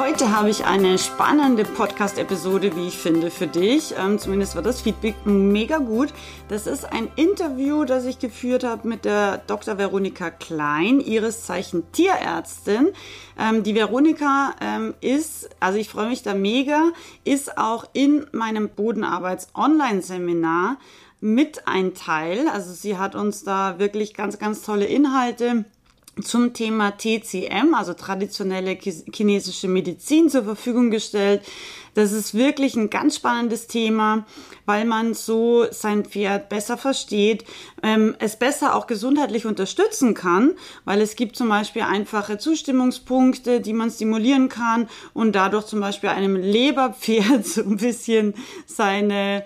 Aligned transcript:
Heute 0.00 0.34
habe 0.34 0.48
ich 0.48 0.64
eine 0.64 0.96
spannende 0.96 1.64
Podcast-Episode, 1.64 2.74
wie 2.74 2.88
ich 2.88 2.96
finde, 2.96 3.30
für 3.30 3.46
dich. 3.46 3.92
Ähm, 3.98 4.18
zumindest 4.18 4.54
war 4.54 4.62
das 4.62 4.80
Feedback 4.80 5.26
mega 5.26 5.76
gut. 5.76 6.14
Das 6.48 6.66
ist 6.66 6.90
ein 6.90 7.08
Interview, 7.16 7.84
das 7.84 8.06
ich 8.06 8.18
geführt 8.18 8.64
habe 8.64 8.88
mit 8.88 9.04
der 9.04 9.42
Dr. 9.46 9.76
Veronika 9.76 10.30
Klein, 10.30 11.00
ihres 11.00 11.44
Zeichen 11.44 11.92
Tierärztin. 11.92 12.92
Ähm, 13.38 13.62
die 13.62 13.74
Veronika 13.74 14.54
ähm, 14.62 14.94
ist, 15.02 15.50
also 15.60 15.78
ich 15.78 15.90
freue 15.90 16.08
mich 16.08 16.22
da 16.22 16.32
mega, 16.32 16.92
ist 17.24 17.58
auch 17.58 17.84
in 17.92 18.24
meinem 18.32 18.70
Bodenarbeits-Online-Seminar 18.70 20.78
mit 21.20 21.68
ein 21.68 21.92
Teil. 21.92 22.48
Also 22.48 22.72
sie 22.72 22.96
hat 22.96 23.14
uns 23.14 23.44
da 23.44 23.78
wirklich 23.78 24.14
ganz, 24.14 24.38
ganz 24.38 24.62
tolle 24.62 24.86
Inhalte 24.86 25.66
zum 26.22 26.52
Thema 26.52 26.92
TCM, 26.96 27.74
also 27.74 27.94
traditionelle 27.94 28.76
chinesische 28.76 29.68
Medizin, 29.68 30.28
zur 30.28 30.44
Verfügung 30.44 30.90
gestellt. 30.90 31.42
Das 31.94 32.12
ist 32.12 32.34
wirklich 32.34 32.76
ein 32.76 32.88
ganz 32.88 33.16
spannendes 33.16 33.66
Thema, 33.66 34.24
weil 34.64 34.84
man 34.84 35.14
so 35.14 35.66
sein 35.70 36.04
Pferd 36.04 36.48
besser 36.48 36.78
versteht, 36.78 37.44
ähm, 37.82 38.14
es 38.20 38.36
besser 38.36 38.76
auch 38.76 38.86
gesundheitlich 38.86 39.44
unterstützen 39.44 40.14
kann, 40.14 40.52
weil 40.84 41.00
es 41.00 41.16
gibt 41.16 41.36
zum 41.36 41.48
Beispiel 41.48 41.82
einfache 41.82 42.38
Zustimmungspunkte, 42.38 43.60
die 43.60 43.72
man 43.72 43.90
stimulieren 43.90 44.48
kann 44.48 44.88
und 45.14 45.32
dadurch 45.34 45.66
zum 45.66 45.80
Beispiel 45.80 46.10
einem 46.10 46.36
Leberpferd 46.36 47.44
so 47.46 47.62
ein 47.62 47.78
bisschen 47.78 48.34
seine 48.66 49.44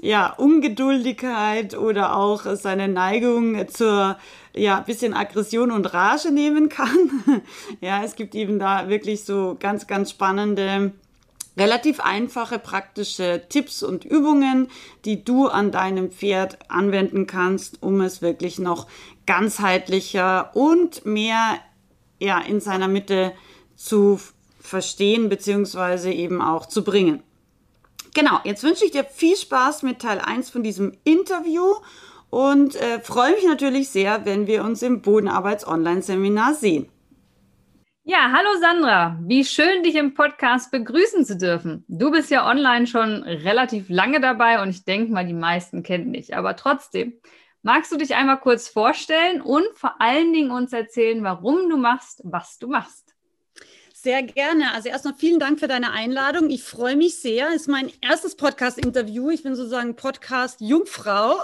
ja, 0.00 0.34
Ungeduldigkeit 0.34 1.76
oder 1.76 2.16
auch 2.16 2.44
seine 2.54 2.88
Neigung 2.88 3.68
zur 3.68 4.18
ja, 4.56 4.80
bisschen 4.80 5.14
Aggression 5.14 5.70
und 5.70 5.92
Rage 5.92 6.30
nehmen 6.30 6.68
kann. 6.68 7.42
ja, 7.80 8.02
es 8.02 8.16
gibt 8.16 8.34
eben 8.34 8.58
da 8.58 8.88
wirklich 8.88 9.24
so 9.24 9.56
ganz, 9.60 9.86
ganz 9.86 10.10
spannende, 10.10 10.92
relativ 11.56 12.00
einfache, 12.00 12.58
praktische 12.58 13.42
Tipps 13.48 13.82
und 13.82 14.04
Übungen, 14.04 14.68
die 15.04 15.24
du 15.24 15.46
an 15.48 15.70
deinem 15.70 16.10
Pferd 16.10 16.58
anwenden 16.68 17.26
kannst, 17.26 17.82
um 17.82 18.00
es 18.00 18.22
wirklich 18.22 18.58
noch 18.58 18.86
ganzheitlicher 19.26 20.50
und 20.54 21.04
mehr, 21.04 21.58
ja, 22.18 22.38
in 22.40 22.60
seiner 22.60 22.88
Mitte 22.88 23.32
zu 23.74 24.18
verstehen, 24.58 25.28
beziehungsweise 25.28 26.10
eben 26.10 26.40
auch 26.40 26.66
zu 26.66 26.82
bringen. 26.82 27.22
Genau, 28.14 28.40
jetzt 28.44 28.62
wünsche 28.62 28.86
ich 28.86 28.92
dir 28.92 29.04
viel 29.04 29.36
Spaß 29.36 29.82
mit 29.82 30.00
Teil 30.00 30.20
1 30.20 30.48
von 30.48 30.62
diesem 30.62 30.96
Interview 31.04 31.74
und 32.36 32.76
äh, 32.76 33.00
freue 33.00 33.32
mich 33.32 33.46
natürlich 33.46 33.88
sehr, 33.88 34.26
wenn 34.26 34.46
wir 34.46 34.62
uns 34.62 34.82
im 34.82 35.00
Bodenarbeits-Online-Seminar 35.00 36.52
sehen. 36.52 36.86
Ja, 38.04 38.30
hallo 38.30 38.60
Sandra, 38.60 39.18
wie 39.22 39.42
schön, 39.42 39.82
dich 39.82 39.94
im 39.94 40.12
Podcast 40.12 40.70
begrüßen 40.70 41.24
zu 41.24 41.38
dürfen. 41.38 41.86
Du 41.88 42.10
bist 42.10 42.30
ja 42.30 42.46
online 42.46 42.86
schon 42.86 43.22
relativ 43.22 43.86
lange 43.88 44.20
dabei 44.20 44.60
und 44.60 44.68
ich 44.68 44.84
denke 44.84 45.12
mal, 45.12 45.26
die 45.26 45.32
meisten 45.32 45.82
kennen 45.82 46.12
dich. 46.12 46.36
Aber 46.36 46.56
trotzdem, 46.56 47.14
magst 47.62 47.90
du 47.90 47.96
dich 47.96 48.14
einmal 48.14 48.38
kurz 48.38 48.68
vorstellen 48.68 49.40
und 49.40 49.66
vor 49.74 49.94
allen 49.98 50.34
Dingen 50.34 50.50
uns 50.50 50.74
erzählen, 50.74 51.24
warum 51.24 51.70
du 51.70 51.78
machst, 51.78 52.20
was 52.22 52.58
du 52.58 52.68
machst? 52.68 53.05
Sehr 54.06 54.22
gerne. 54.22 54.72
Also 54.72 54.88
erstmal 54.88 55.14
vielen 55.14 55.40
Dank 55.40 55.58
für 55.58 55.66
deine 55.66 55.90
Einladung. 55.90 56.48
Ich 56.48 56.62
freue 56.62 56.94
mich 56.94 57.16
sehr. 57.16 57.48
Es 57.48 57.62
ist 57.62 57.68
mein 57.68 57.90
erstes 58.00 58.36
Podcast-Interview. 58.36 59.30
Ich 59.30 59.42
bin 59.42 59.56
sozusagen 59.56 59.96
Podcast-Jungfrau. 59.96 61.40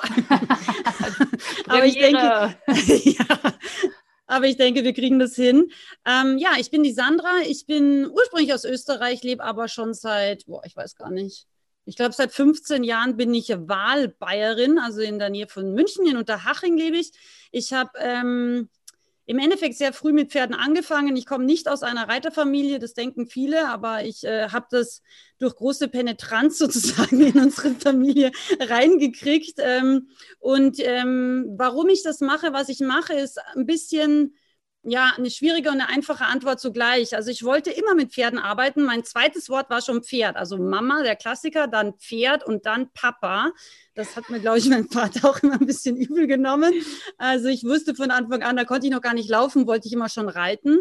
aber 1.67 1.85
ich 1.85 1.95
denke, 1.95 2.21
ja, 2.69 3.39
aber 4.29 4.47
ich 4.47 4.59
denke, 4.59 4.85
wir 4.85 4.93
kriegen 4.93 5.19
das 5.19 5.35
hin. 5.35 5.73
Ähm, 6.07 6.39
ja, 6.39 6.51
ich 6.57 6.71
bin 6.71 6.85
die 6.85 6.93
Sandra. 6.93 7.41
Ich 7.49 7.67
bin 7.67 8.09
ursprünglich 8.09 8.55
aus 8.55 8.65
Österreich, 8.65 9.25
lebe 9.25 9.43
aber 9.43 9.67
schon 9.67 9.93
seit, 9.93 10.47
boah, 10.47 10.63
ich 10.65 10.77
weiß 10.77 10.95
gar 10.95 11.11
nicht. 11.11 11.49
Ich 11.85 11.97
glaube, 11.97 12.13
seit 12.13 12.31
15 12.31 12.85
Jahren 12.85 13.17
bin 13.17 13.35
ich 13.35 13.49
Wahlbayerin, 13.49 14.79
also 14.79 15.01
in 15.01 15.19
der 15.19 15.31
Nähe 15.31 15.49
von 15.49 15.75
München, 15.75 16.07
in 16.07 16.17
Unterhaching 16.17 16.77
lebe 16.77 16.97
ich. 16.97 17.11
Ich 17.51 17.73
habe 17.73 17.91
ähm, 17.99 18.69
im 19.27 19.39
Endeffekt 19.39 19.77
sehr 19.77 19.93
früh 19.93 20.13
mit 20.13 20.33
Pferden 20.33 20.55
angefangen. 20.55 21.17
Ich 21.17 21.27
komme 21.27 21.45
nicht 21.45 21.69
aus 21.69 21.83
einer 21.83 22.09
Reiterfamilie, 22.09 22.79
das 22.79 22.95
denken 22.95 23.27
viele, 23.27 23.69
aber 23.69 24.05
ich 24.05 24.25
äh, 24.25 24.49
habe 24.49 24.67
das 24.71 25.03
durch 25.39 25.55
große 25.55 25.89
Penetranz 25.89 26.59
sozusagen 26.59 27.21
in 27.21 27.39
unsere 27.39 27.75
Familie 27.75 28.33
reingekriegt. 28.61 29.55
Ähm, 29.59 30.09
und 30.39 30.77
ähm, 30.81 31.55
warum 31.57 31.89
ich 31.89 32.03
das 32.03 32.21
mache, 32.21 32.53
was 32.53 32.69
ich 32.69 32.81
mache, 32.81 33.15
ist 33.15 33.39
ein 33.55 33.67
bisschen 33.67 34.35
ja, 34.85 35.13
eine 35.17 35.31
schwierige 35.31 35.69
und 35.69 35.81
eine 35.81 35.89
einfache 35.89 36.25
Antwort 36.25 36.59
zugleich. 36.59 37.15
Also 37.15 37.31
ich 37.31 37.45
wollte 37.45 37.71
immer 37.71 37.95
mit 37.95 38.13
Pferden 38.13 38.39
arbeiten. 38.39 38.83
Mein 38.85 39.05
zweites 39.05 39.49
Wort 39.49 39.71
war 39.71 39.81
schon 39.81 40.03
Pferd. 40.03 40.37
Also 40.37 40.59
Mama, 40.59 41.03
der 41.03 41.15
Klassiker, 41.15 41.69
dann 41.69 41.95
Pferd 41.95 42.45
und 42.45 42.67
dann 42.67 42.91
Papa. 42.93 43.53
Das 43.95 44.17
hat 44.17 44.29
mir, 44.29 44.41
glaube 44.41 44.59
ich, 44.59 44.69
mein 44.69 44.89
Vater 44.89 45.29
auch 45.29 45.39
immer 45.43 45.61
ein 45.61 45.67
bisschen 45.67 45.97
übel 45.97 46.27
genommen. 46.27 46.73
Also 47.17 47.49
ich 47.49 47.65
wusste 47.65 47.95
von 47.95 48.11
Anfang 48.11 48.43
an, 48.43 48.57
da 48.57 48.65
konnte 48.65 48.87
ich 48.87 48.93
noch 48.93 49.01
gar 49.01 49.15
nicht 49.15 49.31
laufen, 49.31 49.67
wollte 49.69 49.87
ich 49.87 49.93
immer 49.93 50.09
schon 50.09 50.29
reiten. 50.29 50.81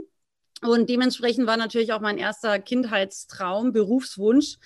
Und 0.64 0.90
dementsprechend 0.90 1.48
war 1.48 1.58
natürlich 1.58 1.94
auch 1.94 2.02
mein 2.02 2.18
erster 2.18 2.60
Kindheitstraum, 2.60 3.72
Berufswunsch, 3.72 4.58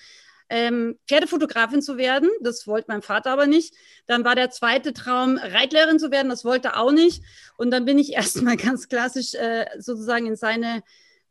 ähm, 0.50 0.98
Pferdefotografin 1.08 1.82
zu 1.82 1.98
werden. 1.98 2.30
Das 2.42 2.68
wollte 2.68 2.88
mein 2.90 3.02
Vater 3.02 3.32
aber 3.32 3.48
nicht. 3.48 3.74
Dann 4.08 4.24
war 4.24 4.36
der 4.36 4.52
zweite 4.52 4.94
Traum, 4.94 5.38
Reitlehrerin 5.38 6.00
zu 6.00 6.12
werden. 6.12 6.30
Das 6.30 6.46
wollte 6.46 6.70
er 6.70 6.80
auch 6.80 6.92
nicht. 6.92 7.24
Und 7.58 7.72
dann 7.72 7.86
bin 7.86 7.98
ich 7.98 8.14
erstmal 8.14 8.58
ganz 8.58 8.88
klassisch 8.88 9.34
äh, 9.34 9.66
sozusagen 9.80 10.28
in 10.28 10.36
seine 10.36 10.84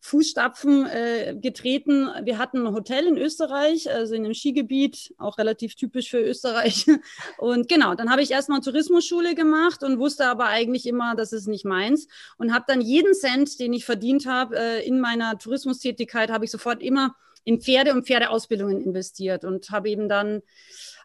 Fußstapfen 0.05 0.85
äh, 0.85 1.35
getreten. 1.41 2.11
Wir 2.25 2.37
hatten 2.37 2.67
ein 2.67 2.75
Hotel 2.75 3.07
in 3.07 3.17
Österreich, 3.17 3.91
also 3.91 4.15
in 4.15 4.27
einem 4.27 4.35
Skigebiet, 4.35 5.15
auch 5.17 5.39
relativ 5.39 5.77
typisch 5.77 6.11
für 6.11 6.21
Österreich. 6.21 6.85
Und 7.39 7.69
genau, 7.69 7.95
dann 7.95 8.11
habe 8.11 8.21
ich 8.21 8.31
erstmal 8.31 8.61
Tourismusschule 8.61 9.35
gemacht 9.35 9.83
und 9.83 9.99
wusste 9.99 10.27
aber 10.27 10.47
eigentlich 10.47 10.87
immer, 10.87 11.15
das 11.15 11.33
ist 11.33 11.49
nicht 11.49 11.65
meins. 11.65 12.07
Und 12.37 12.53
habe 12.53 12.67
dann 12.69 12.83
jeden 12.83 13.15
Cent, 13.15 13.59
den 13.59 13.73
ich 13.73 13.87
verdient 13.87 14.27
habe 14.27 14.59
äh, 14.59 14.87
in 14.87 15.01
meiner 15.01 15.39
Tourismustätigkeit, 15.39 16.31
habe 16.31 16.45
ich 16.45 16.51
sofort 16.51 16.83
immer 16.83 17.17
in 17.45 17.61
Pferde 17.61 17.93
und 17.93 18.07
Pferdeausbildungen 18.07 18.81
investiert 18.81 19.45
und 19.45 19.71
habe 19.71 19.91
eben 19.91 20.09
dann 20.09 20.43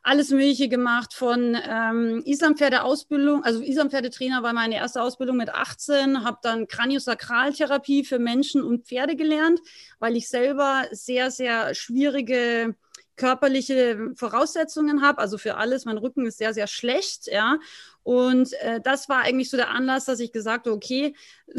alles 0.01 0.29
Mögliche 0.29 0.69
gemacht 0.69 1.13
von 1.13 1.57
ähm, 1.61 2.21
Islampferdeausbildung, 2.25 3.43
also 3.43 3.61
Islampferdetrainer 3.61 4.43
war 4.43 4.53
meine 4.53 4.75
erste 4.75 5.01
Ausbildung 5.01 5.37
mit 5.37 5.49
18, 5.49 6.23
habe 6.23 6.37
dann 6.41 6.67
Kraniosakraltherapie 6.67 8.05
für 8.05 8.19
Menschen 8.19 8.63
und 8.63 8.85
Pferde 8.85 9.15
gelernt, 9.15 9.59
weil 9.99 10.15
ich 10.15 10.29
selber 10.29 10.85
sehr, 10.91 11.31
sehr 11.31 11.75
schwierige 11.75 12.75
körperliche 13.17 14.13
Voraussetzungen 14.15 15.01
habe, 15.01 15.19
also 15.19 15.37
für 15.37 15.57
alles. 15.57 15.83
Mein 15.83 15.97
Rücken 15.97 16.25
ist 16.25 16.37
sehr, 16.37 16.53
sehr 16.53 16.67
schlecht, 16.67 17.27
ja. 17.27 17.59
Und 18.01 18.53
äh, 18.61 18.79
das 18.81 19.09
war 19.09 19.23
eigentlich 19.23 19.49
so 19.49 19.57
der 19.57 19.71
Anlass, 19.71 20.05
dass 20.05 20.21
ich 20.21 20.31
gesagt 20.31 20.65
habe, 20.65 20.75
okay, 20.75 21.13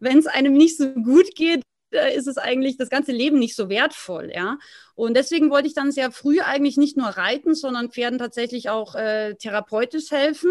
wenn 0.00 0.18
es 0.18 0.28
einem 0.28 0.52
nicht 0.52 0.78
so 0.78 0.88
gut 0.92 1.34
geht, 1.34 1.62
ist 1.90 2.26
es 2.26 2.38
eigentlich 2.38 2.76
das 2.76 2.90
ganze 2.90 3.12
Leben 3.12 3.38
nicht 3.38 3.56
so 3.56 3.68
wertvoll, 3.68 4.30
ja. 4.34 4.58
Und 4.94 5.14
deswegen 5.14 5.50
wollte 5.50 5.68
ich 5.68 5.74
dann 5.74 5.92
sehr 5.92 6.10
früh 6.10 6.40
eigentlich 6.40 6.76
nicht 6.76 6.96
nur 6.96 7.08
reiten, 7.08 7.54
sondern 7.54 7.90
Pferden 7.90 8.18
tatsächlich 8.18 8.68
auch 8.68 8.94
äh, 8.94 9.34
therapeutisch 9.34 10.10
helfen 10.10 10.50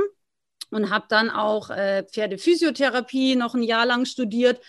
und 0.71 0.89
habe 0.89 1.05
dann 1.09 1.29
auch 1.29 1.69
äh, 1.69 2.03
Pferdephysiotherapie 2.03 3.35
noch 3.35 3.55
ein 3.55 3.63
Jahr 3.63 3.85
lang 3.85 4.05
studiert 4.05 4.61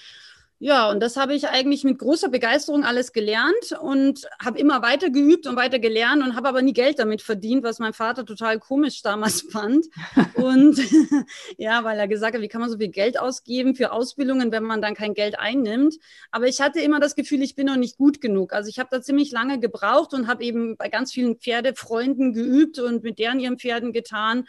ja, 0.62 0.90
und 0.90 1.00
das 1.00 1.16
habe 1.16 1.34
ich 1.34 1.48
eigentlich 1.48 1.84
mit 1.84 1.98
großer 1.98 2.28
Begeisterung 2.28 2.84
alles 2.84 3.14
gelernt 3.14 3.72
und 3.80 4.28
habe 4.44 4.58
immer 4.58 4.82
weiter 4.82 5.08
geübt 5.08 5.46
und 5.46 5.56
weiter 5.56 5.78
gelernt 5.78 6.22
und 6.22 6.36
habe 6.36 6.48
aber 6.48 6.60
nie 6.60 6.74
Geld 6.74 6.98
damit 6.98 7.22
verdient, 7.22 7.64
was 7.64 7.78
mein 7.78 7.94
Vater 7.94 8.26
total 8.26 8.58
komisch 8.58 9.00
damals 9.00 9.40
fand. 9.50 9.86
Und 10.34 10.78
ja, 11.56 11.82
weil 11.82 11.98
er 11.98 12.08
gesagt 12.08 12.34
hat, 12.34 12.42
wie 12.42 12.48
kann 12.48 12.60
man 12.60 12.68
so 12.68 12.76
viel 12.76 12.90
Geld 12.90 13.18
ausgeben 13.18 13.74
für 13.74 13.90
Ausbildungen, 13.90 14.52
wenn 14.52 14.62
man 14.62 14.82
dann 14.82 14.94
kein 14.94 15.14
Geld 15.14 15.38
einnimmt. 15.38 15.94
Aber 16.30 16.46
ich 16.46 16.60
hatte 16.60 16.80
immer 16.80 17.00
das 17.00 17.14
Gefühl, 17.14 17.40
ich 17.40 17.54
bin 17.54 17.66
noch 17.66 17.76
nicht 17.76 17.96
gut 17.96 18.20
genug. 18.20 18.52
Also 18.52 18.68
ich 18.68 18.78
habe 18.78 18.90
da 18.92 19.00
ziemlich 19.00 19.32
lange 19.32 19.60
gebraucht 19.60 20.12
und 20.12 20.26
habe 20.26 20.44
eben 20.44 20.76
bei 20.76 20.90
ganz 20.90 21.10
vielen 21.10 21.36
Pferdefreunden 21.36 22.34
geübt 22.34 22.78
und 22.78 23.02
mit 23.02 23.18
deren 23.18 23.40
ihren 23.40 23.58
Pferden 23.58 23.94
getan. 23.94 24.46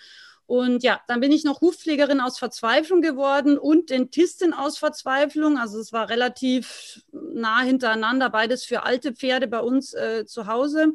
Und 0.51 0.83
ja, 0.83 0.99
dann 1.07 1.21
bin 1.21 1.31
ich 1.31 1.45
noch 1.45 1.61
Hufpflegerin 1.61 2.19
aus 2.19 2.37
Verzweiflung 2.37 2.99
geworden 2.99 3.57
und 3.57 3.89
Dentistin 3.89 4.51
aus 4.51 4.77
Verzweiflung. 4.77 5.57
Also 5.57 5.79
es 5.79 5.93
war 5.93 6.09
relativ 6.09 7.03
nah 7.13 7.61
hintereinander, 7.61 8.29
beides 8.29 8.65
für 8.65 8.83
alte 8.83 9.13
Pferde 9.13 9.47
bei 9.47 9.61
uns 9.61 9.93
äh, 9.93 10.25
zu 10.25 10.47
Hause. 10.47 10.87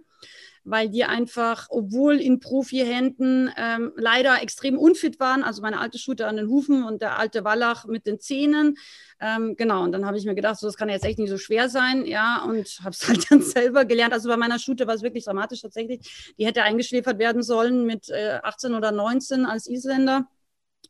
Weil 0.66 0.90
die 0.90 1.04
einfach, 1.04 1.68
obwohl 1.70 2.20
in 2.20 2.40
Profi-Händen 2.40 3.50
ähm, 3.56 3.92
leider 3.96 4.42
extrem 4.42 4.76
unfit 4.76 5.20
waren, 5.20 5.44
also 5.44 5.62
meine 5.62 5.78
alte 5.80 5.98
Shooter 5.98 6.26
an 6.26 6.36
den 6.36 6.48
Hufen 6.48 6.82
und 6.82 7.02
der 7.02 7.18
alte 7.18 7.44
Wallach 7.44 7.86
mit 7.86 8.04
den 8.06 8.18
Zähnen. 8.18 8.76
Ähm, 9.20 9.54
genau, 9.56 9.84
und 9.84 9.92
dann 9.92 10.04
habe 10.04 10.18
ich 10.18 10.26
mir 10.26 10.34
gedacht, 10.34 10.58
so, 10.58 10.66
das 10.66 10.76
kann 10.76 10.88
jetzt 10.88 11.04
echt 11.04 11.18
nicht 11.18 11.30
so 11.30 11.38
schwer 11.38 11.68
sein, 11.68 12.04
ja, 12.04 12.42
und 12.42 12.66
habe 12.82 12.90
es 12.90 13.08
halt 13.08 13.30
dann 13.30 13.42
selber 13.42 13.84
gelernt. 13.84 14.12
Also 14.12 14.28
bei 14.28 14.36
meiner 14.36 14.58
Shooter 14.58 14.86
war 14.86 14.94
es 14.94 15.02
wirklich 15.02 15.24
dramatisch 15.24 15.62
tatsächlich. 15.62 16.34
Die 16.36 16.44
hätte 16.44 16.64
eingeschläfert 16.64 17.18
werden 17.18 17.42
sollen 17.42 17.86
mit 17.86 18.10
äh, 18.10 18.40
18 18.42 18.74
oder 18.74 18.90
19 18.90 19.46
als 19.46 19.68
Isländer. 19.68 20.28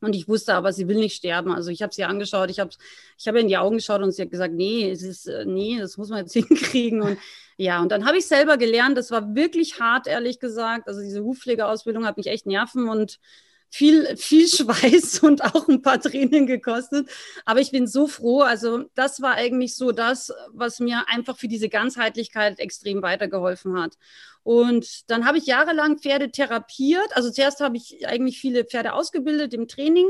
Und 0.01 0.15
ich 0.15 0.29
wusste 0.29 0.55
aber, 0.55 0.73
sie 0.73 0.89
will 0.89 0.97
nicht 0.97 1.17
sterben. 1.17 1.53
Also 1.53 1.71
ich 1.71 1.83
habe 1.83 1.93
sie 1.95 2.05
angeschaut, 2.05 2.51
ich 2.51 2.61
habe 2.61 2.71
ich 3.19 3.29
hab 3.29 3.35
in 3.37 3.49
die 3.49 3.57
Augen 3.57 3.77
geschaut 3.77 4.03
und 4.03 4.13
sie 4.13 4.23
hat 4.23 4.31
gesagt, 4.31 4.55
nee, 4.55 4.91
es 4.91 5.03
ist, 5.03 5.27
äh, 5.27 5.45
nee, 5.45 5.79
das 5.79 5.97
muss 5.97 6.09
man 6.09 6.21
jetzt 6.21 6.33
hinkriegen. 6.35 7.03
Und 7.03 7.19
ja, 7.57 7.81
und 7.81 7.91
dann 7.91 8.07
habe 8.07 8.19
ich 8.19 8.27
selber 8.27 8.57
gelernt, 8.59 8.99
das 8.99 9.11
war 9.11 9.35
wirklich 9.35 9.81
hart, 9.81 10.07
ehrlich 10.07 10.39
gesagt. 10.41 10.89
Also 10.89 11.01
diese 11.01 11.25
Hufpflegeausbildung 11.25 12.05
hat 12.07 12.17
mich 12.17 12.27
echt 12.27 12.47
Nerven 12.47 12.89
und 12.89 13.19
viel, 13.71 14.17
viel 14.17 14.49
Schweiß 14.49 15.19
und 15.23 15.45
auch 15.45 15.69
ein 15.69 15.83
paar 15.83 16.01
Tränen 16.01 16.47
gekostet. 16.47 17.09
Aber 17.45 17.61
ich 17.61 17.71
bin 17.71 17.87
so 17.87 18.07
froh. 18.07 18.41
Also 18.41 18.85
das 18.95 19.21
war 19.21 19.35
eigentlich 19.35 19.75
so 19.75 19.93
das, 19.93 20.33
was 20.53 20.81
mir 20.81 21.05
einfach 21.09 21.37
für 21.37 21.49
diese 21.49 21.69
Ganzheitlichkeit 21.69 22.59
extrem 22.59 23.03
weitergeholfen 23.03 23.79
hat. 23.79 23.97
Und 24.43 25.11
dann 25.11 25.27
habe 25.27 25.39
ich 25.39 25.47
jahrelang 25.47 25.99
Pferde 25.99 26.31
therapiert. 26.31 27.09
Also 27.15 27.31
zuerst 27.31 27.61
habe 27.61 27.77
ich 27.77 28.07
eigentlich 28.07 28.39
viele 28.39 28.65
Pferde 28.65 28.93
ausgebildet 28.93 29.53
im 29.55 29.69
Training. 29.69 30.09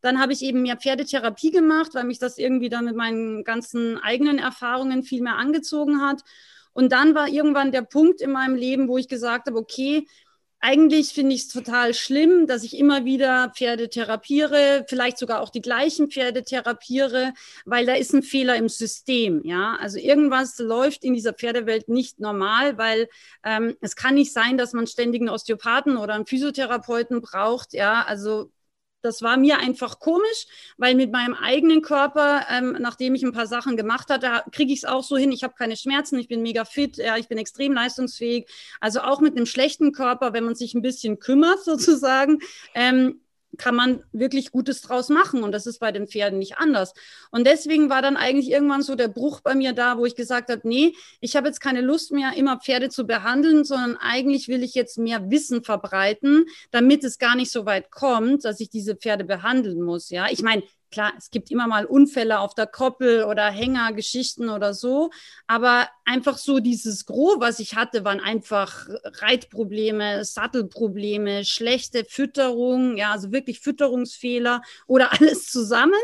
Dann 0.00 0.20
habe 0.20 0.32
ich 0.32 0.42
eben 0.42 0.62
mehr 0.62 0.76
Pferdetherapie 0.76 1.50
gemacht, 1.50 1.94
weil 1.94 2.04
mich 2.04 2.18
das 2.18 2.38
irgendwie 2.38 2.68
dann 2.68 2.84
mit 2.84 2.94
meinen 2.94 3.44
ganzen 3.44 3.98
eigenen 3.98 4.38
Erfahrungen 4.38 5.02
viel 5.02 5.22
mehr 5.22 5.36
angezogen 5.36 6.00
hat. 6.00 6.22
Und 6.72 6.92
dann 6.92 7.14
war 7.14 7.28
irgendwann 7.28 7.72
der 7.72 7.82
Punkt 7.82 8.20
in 8.20 8.30
meinem 8.30 8.54
Leben, 8.54 8.88
wo 8.88 8.98
ich 8.98 9.08
gesagt 9.08 9.48
habe, 9.48 9.58
okay, 9.58 10.06
eigentlich 10.60 11.10
finde 11.10 11.34
ich 11.34 11.42
es 11.42 11.48
total 11.48 11.94
schlimm, 11.94 12.46
dass 12.46 12.64
ich 12.64 12.76
immer 12.76 13.04
wieder 13.04 13.52
Pferde 13.56 13.88
therapiere, 13.88 14.84
vielleicht 14.88 15.18
sogar 15.18 15.40
auch 15.40 15.50
die 15.50 15.60
gleichen 15.60 16.10
Pferde 16.10 16.42
therapiere, 16.42 17.32
weil 17.64 17.86
da 17.86 17.94
ist 17.94 18.12
ein 18.12 18.22
Fehler 18.22 18.56
im 18.56 18.68
System. 18.68 19.42
Ja, 19.44 19.76
also 19.80 19.98
irgendwas 19.98 20.58
läuft 20.58 21.04
in 21.04 21.14
dieser 21.14 21.32
Pferdewelt 21.32 21.88
nicht 21.88 22.18
normal, 22.18 22.76
weil 22.76 23.08
ähm, 23.44 23.76
es 23.80 23.94
kann 23.94 24.14
nicht 24.14 24.32
sein, 24.32 24.58
dass 24.58 24.72
man 24.72 24.86
ständig 24.86 25.20
einen 25.20 25.30
Osteopathen 25.30 25.96
oder 25.96 26.14
einen 26.14 26.26
Physiotherapeuten 26.26 27.20
braucht. 27.20 27.72
Ja, 27.72 28.02
also 28.02 28.50
das 29.02 29.22
war 29.22 29.36
mir 29.36 29.58
einfach 29.58 30.00
komisch, 30.00 30.46
weil 30.76 30.94
mit 30.94 31.12
meinem 31.12 31.34
eigenen 31.34 31.82
Körper, 31.82 32.46
ähm, 32.50 32.76
nachdem 32.80 33.14
ich 33.14 33.22
ein 33.22 33.32
paar 33.32 33.46
Sachen 33.46 33.76
gemacht 33.76 34.10
hatte, 34.10 34.42
kriege 34.52 34.72
ich 34.72 34.80
es 34.80 34.84
auch 34.84 35.04
so 35.04 35.16
hin. 35.16 35.32
Ich 35.32 35.44
habe 35.44 35.54
keine 35.54 35.76
Schmerzen, 35.76 36.18
ich 36.18 36.28
bin 36.28 36.42
mega 36.42 36.64
fit, 36.64 36.96
ja, 36.96 37.16
ich 37.16 37.28
bin 37.28 37.38
extrem 37.38 37.72
leistungsfähig. 37.72 38.48
Also 38.80 39.00
auch 39.00 39.20
mit 39.20 39.36
einem 39.36 39.46
schlechten 39.46 39.92
Körper, 39.92 40.32
wenn 40.32 40.44
man 40.44 40.54
sich 40.54 40.74
ein 40.74 40.82
bisschen 40.82 41.18
kümmert 41.18 41.64
sozusagen, 41.64 42.38
ähm, 42.74 43.20
kann 43.56 43.74
man 43.74 44.02
wirklich 44.12 44.50
Gutes 44.50 44.82
draus 44.82 45.08
machen. 45.08 45.42
Und 45.42 45.52
das 45.52 45.66
ist 45.66 45.78
bei 45.78 45.92
den 45.92 46.06
Pferden 46.06 46.38
nicht 46.38 46.58
anders. 46.58 46.92
Und 47.30 47.46
deswegen 47.46 47.90
war 47.90 48.02
dann 48.02 48.16
eigentlich 48.16 48.50
irgendwann 48.50 48.82
so 48.82 48.94
der 48.94 49.08
Bruch 49.08 49.40
bei 49.40 49.54
mir 49.54 49.72
da, 49.72 49.98
wo 49.98 50.04
ich 50.04 50.14
gesagt 50.14 50.50
habe, 50.50 50.66
nee, 50.68 50.94
ich 51.20 51.36
habe 51.36 51.48
jetzt 51.48 51.60
keine 51.60 51.80
Lust 51.80 52.12
mehr, 52.12 52.32
immer 52.36 52.58
Pferde 52.58 52.88
zu 52.88 53.06
behandeln, 53.06 53.64
sondern 53.64 53.96
eigentlich 53.96 54.48
will 54.48 54.62
ich 54.62 54.74
jetzt 54.74 54.98
mehr 54.98 55.30
Wissen 55.30 55.64
verbreiten, 55.64 56.44
damit 56.70 57.04
es 57.04 57.18
gar 57.18 57.36
nicht 57.36 57.50
so 57.50 57.64
weit 57.66 57.90
kommt, 57.90 58.44
dass 58.44 58.60
ich 58.60 58.70
diese 58.70 58.96
Pferde 58.96 59.24
behandeln 59.24 59.82
muss. 59.82 60.10
Ja, 60.10 60.26
ich 60.30 60.42
meine, 60.42 60.62
Klar, 60.90 61.12
es 61.18 61.30
gibt 61.30 61.50
immer 61.50 61.66
mal 61.66 61.84
Unfälle 61.84 62.40
auf 62.40 62.54
der 62.54 62.66
Koppel 62.66 63.24
oder 63.24 63.50
Hängergeschichten 63.50 64.48
oder 64.48 64.72
so, 64.72 65.10
aber 65.46 65.88
einfach 66.06 66.38
so 66.38 66.60
dieses 66.60 67.04
Gros, 67.04 67.36
was 67.40 67.60
ich 67.60 67.74
hatte, 67.74 68.04
waren 68.04 68.20
einfach 68.20 68.86
Reitprobleme, 69.04 70.24
Sattelprobleme, 70.24 71.44
schlechte 71.44 72.06
Fütterung, 72.06 72.96
ja, 72.96 73.12
also 73.12 73.32
wirklich 73.32 73.60
Fütterungsfehler 73.60 74.62
oder 74.86 75.12
alles 75.20 75.46
zusammen. 75.46 76.00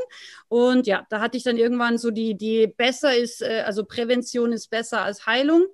Und 0.49 0.87
ja, 0.87 1.07
da 1.09 1.21
hatte 1.21 1.39
ich 1.39 1.45
dann 1.45 1.57
irgendwann 1.57 1.97
so 1.97 2.11
die 2.11 2.29
Idee, 2.31 2.67
besser 2.67 3.17
ist, 3.17 3.41
äh, 3.41 3.63
also 3.67 3.85
Prävention 3.85 4.53
ist 4.53 4.69
besser 4.69 5.03
als 5.03 5.27
Heilung. 5.27 5.67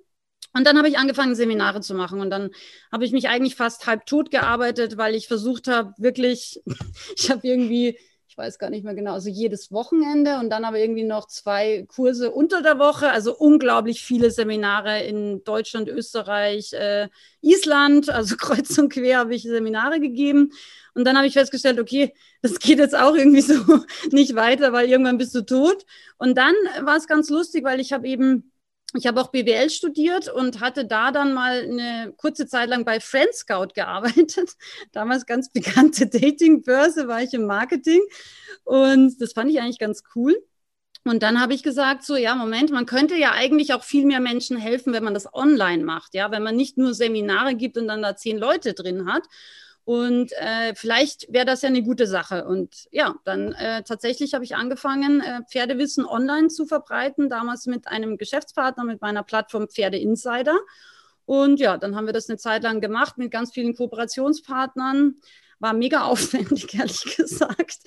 Und 0.53 0.67
dann 0.67 0.77
habe 0.77 0.89
ich 0.89 0.97
angefangen, 0.97 1.35
Seminare 1.35 1.81
zu 1.81 1.93
machen. 1.95 2.19
Und 2.19 2.29
dann 2.29 2.51
habe 2.91 3.05
ich 3.05 3.11
mich 3.11 3.29
eigentlich 3.29 3.55
fast 3.55 3.87
halb 3.87 4.05
tot 4.05 4.31
gearbeitet, 4.31 4.97
weil 4.97 5.15
ich 5.15 5.27
versucht 5.27 5.67
habe, 5.67 5.93
wirklich, 5.97 6.61
ich 7.17 7.29
habe 7.29 7.47
irgendwie 7.47 7.97
weiß 8.41 8.57
gar 8.57 8.69
nicht 8.69 8.83
mehr 8.83 8.95
genau, 8.95 9.13
also 9.13 9.29
jedes 9.29 9.71
Wochenende 9.71 10.39
und 10.39 10.49
dann 10.49 10.65
aber 10.65 10.79
irgendwie 10.79 11.03
noch 11.03 11.27
zwei 11.27 11.85
Kurse 11.87 12.31
unter 12.31 12.61
der 12.61 12.79
Woche, 12.79 13.09
also 13.11 13.35
unglaublich 13.37 14.01
viele 14.01 14.31
Seminare 14.31 15.03
in 15.03 15.43
Deutschland, 15.43 15.87
Österreich, 15.87 16.73
äh, 16.73 17.07
Island, 17.41 18.09
also 18.09 18.35
kreuz 18.37 18.77
und 18.77 18.91
quer 18.91 19.19
habe 19.19 19.35
ich 19.35 19.43
Seminare 19.43 19.99
gegeben. 19.99 20.51
Und 20.93 21.05
dann 21.05 21.15
habe 21.15 21.27
ich 21.27 21.33
festgestellt, 21.33 21.79
okay, 21.79 22.13
das 22.41 22.59
geht 22.59 22.79
jetzt 22.79 22.97
auch 22.97 23.15
irgendwie 23.15 23.41
so 23.41 23.53
nicht 24.11 24.35
weiter, 24.35 24.73
weil 24.73 24.89
irgendwann 24.89 25.17
bist 25.17 25.33
du 25.35 25.41
tot. 25.41 25.85
Und 26.17 26.37
dann 26.37 26.53
war 26.81 26.97
es 26.97 27.07
ganz 27.07 27.29
lustig, 27.29 27.63
weil 27.63 27.79
ich 27.79 27.93
habe 27.93 28.07
eben 28.07 28.50
ich 28.93 29.07
habe 29.07 29.21
auch 29.21 29.29
BWL 29.31 29.69
studiert 29.69 30.27
und 30.27 30.59
hatte 30.59 30.85
da 30.85 31.11
dann 31.11 31.33
mal 31.33 31.61
eine 31.61 32.13
kurze 32.17 32.45
Zeit 32.47 32.69
lang 32.69 32.83
bei 32.83 32.99
Friend 32.99 33.33
Scout 33.33 33.69
gearbeitet. 33.73 34.55
Damals 34.91 35.25
ganz 35.25 35.51
bekannte 35.51 36.07
Datingbörse, 36.07 37.07
war 37.07 37.21
ich 37.21 37.33
im 37.33 37.45
Marketing. 37.45 38.01
Und 38.63 39.21
das 39.21 39.33
fand 39.33 39.49
ich 39.49 39.59
eigentlich 39.59 39.79
ganz 39.79 40.03
cool. 40.15 40.35
Und 41.03 41.23
dann 41.23 41.41
habe 41.41 41.53
ich 41.53 41.63
gesagt, 41.63 42.03
so, 42.03 42.15
ja, 42.15 42.35
Moment, 42.35 42.69
man 42.69 42.85
könnte 42.85 43.15
ja 43.15 43.31
eigentlich 43.31 43.73
auch 43.73 43.83
viel 43.83 44.05
mehr 44.05 44.19
Menschen 44.19 44.57
helfen, 44.57 44.93
wenn 44.93 45.03
man 45.03 45.15
das 45.15 45.33
online 45.33 45.83
macht, 45.83 46.13
ja, 46.13 46.29
wenn 46.29 46.43
man 46.43 46.55
nicht 46.55 46.77
nur 46.77 46.93
Seminare 46.93 47.55
gibt 47.55 47.77
und 47.77 47.87
dann 47.87 48.03
da 48.03 48.15
zehn 48.15 48.37
Leute 48.37 48.73
drin 48.73 49.11
hat. 49.11 49.23
Und 49.83 50.31
äh, 50.33 50.75
vielleicht 50.75 51.31
wäre 51.33 51.45
das 51.45 51.63
ja 51.63 51.69
eine 51.69 51.81
gute 51.81 52.05
Sache. 52.05 52.45
Und 52.45 52.87
ja, 52.91 53.15
dann 53.23 53.53
äh, 53.53 53.83
tatsächlich 53.83 54.33
habe 54.33 54.43
ich 54.43 54.55
angefangen, 54.55 55.21
äh, 55.21 55.41
Pferdewissen 55.49 56.05
online 56.05 56.49
zu 56.49 56.65
verbreiten, 56.65 57.29
damals 57.29 57.65
mit 57.65 57.87
einem 57.87 58.17
Geschäftspartner, 58.17 58.83
mit 58.83 59.01
meiner 59.01 59.23
Plattform 59.23 59.67
Pferde 59.67 59.97
Insider. 59.97 60.57
Und 61.25 61.59
ja, 61.59 61.77
dann 61.77 61.95
haben 61.95 62.05
wir 62.05 62.13
das 62.13 62.29
eine 62.29 62.37
Zeit 62.37 62.63
lang 62.63 62.81
gemacht 62.81 63.17
mit 63.17 63.31
ganz 63.31 63.51
vielen 63.53 63.75
Kooperationspartnern 63.75 65.15
war 65.61 65.73
mega 65.73 66.03
aufwendig, 66.05 66.73
ehrlich 66.73 67.15
gesagt. 67.15 67.77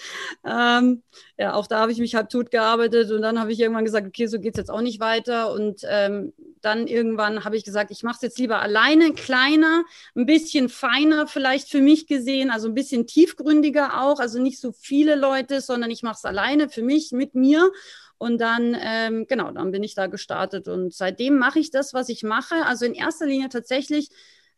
Ähm, 0.44 1.02
ja, 1.36 1.54
auch 1.54 1.66
da 1.66 1.80
habe 1.80 1.92
ich 1.92 1.98
mich 1.98 2.14
halb 2.14 2.30
tot 2.30 2.50
gearbeitet 2.50 3.10
und 3.10 3.20
dann 3.20 3.38
habe 3.38 3.52
ich 3.52 3.60
irgendwann 3.60 3.84
gesagt, 3.84 4.06
okay, 4.06 4.26
so 4.26 4.38
geht 4.38 4.54
es 4.54 4.58
jetzt 4.58 4.70
auch 4.70 4.80
nicht 4.80 5.00
weiter. 5.00 5.52
Und 5.52 5.82
ähm, 5.88 6.32
dann 6.60 6.86
irgendwann 6.86 7.44
habe 7.44 7.56
ich 7.56 7.64
gesagt, 7.64 7.90
ich 7.90 8.02
mache 8.02 8.16
es 8.16 8.22
jetzt 8.22 8.38
lieber 8.38 8.60
alleine, 8.62 9.12
kleiner, 9.12 9.84
ein 10.14 10.26
bisschen 10.26 10.68
feiner 10.68 11.26
vielleicht 11.26 11.68
für 11.68 11.80
mich 11.80 12.06
gesehen, 12.06 12.50
also 12.50 12.68
ein 12.68 12.74
bisschen 12.74 13.06
tiefgründiger 13.06 14.02
auch, 14.02 14.20
also 14.20 14.40
nicht 14.40 14.60
so 14.60 14.72
viele 14.72 15.16
Leute, 15.16 15.60
sondern 15.60 15.90
ich 15.90 16.02
mache 16.02 16.16
es 16.16 16.24
alleine 16.24 16.68
für 16.68 16.82
mich, 16.82 17.12
mit 17.12 17.34
mir. 17.34 17.70
Und 18.16 18.38
dann, 18.40 18.76
ähm, 18.80 19.26
genau, 19.26 19.50
dann 19.50 19.72
bin 19.72 19.82
ich 19.82 19.94
da 19.94 20.06
gestartet. 20.06 20.68
Und 20.68 20.94
seitdem 20.94 21.36
mache 21.36 21.58
ich 21.58 21.70
das, 21.70 21.92
was 21.92 22.08
ich 22.08 22.22
mache. 22.22 22.64
Also 22.64 22.86
in 22.86 22.94
erster 22.94 23.26
Linie 23.26 23.48
tatsächlich 23.48 24.08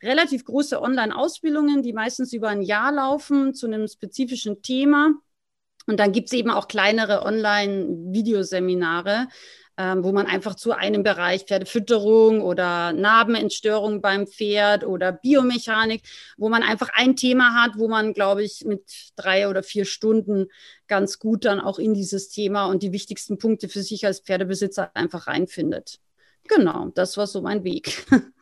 relativ 0.02 0.44
große 0.44 0.80
Online-Ausbildungen, 0.80 1.82
die 1.82 1.92
meistens 1.92 2.32
über 2.32 2.48
ein 2.48 2.62
Jahr 2.62 2.92
laufen 2.92 3.54
zu 3.54 3.66
einem 3.66 3.88
spezifischen 3.88 4.62
Thema. 4.62 5.14
Und 5.86 6.00
dann 6.00 6.12
gibt 6.12 6.28
es 6.28 6.32
eben 6.32 6.50
auch 6.50 6.68
kleinere 6.68 7.22
Online-Videoseminare, 7.22 9.28
ähm, 9.78 10.02
wo 10.02 10.12
man 10.12 10.26
einfach 10.26 10.54
zu 10.54 10.72
einem 10.72 11.02
Bereich 11.02 11.44
Pferdefütterung 11.44 12.40
oder 12.40 12.92
Narbenentstörung 12.92 14.00
beim 14.00 14.26
Pferd 14.26 14.84
oder 14.84 15.12
Biomechanik, 15.12 16.02
wo 16.36 16.48
man 16.48 16.62
einfach 16.62 16.88
ein 16.94 17.14
Thema 17.14 17.62
hat, 17.62 17.72
wo 17.76 17.86
man, 17.86 18.14
glaube 18.14 18.42
ich, 18.42 18.64
mit 18.64 18.82
drei 19.16 19.48
oder 19.48 19.62
vier 19.62 19.84
Stunden 19.84 20.46
ganz 20.88 21.18
gut 21.18 21.44
dann 21.44 21.60
auch 21.60 21.78
in 21.78 21.94
dieses 21.94 22.30
Thema 22.30 22.66
und 22.66 22.82
die 22.82 22.92
wichtigsten 22.92 23.38
Punkte 23.38 23.68
für 23.68 23.82
sich 23.82 24.06
als 24.06 24.20
Pferdebesitzer 24.20 24.90
einfach 24.94 25.26
reinfindet. 25.26 26.00
Genau, 26.48 26.90
das 26.94 27.16
war 27.16 27.26
so 27.26 27.42
mein 27.42 27.64
Weg. 27.64 28.06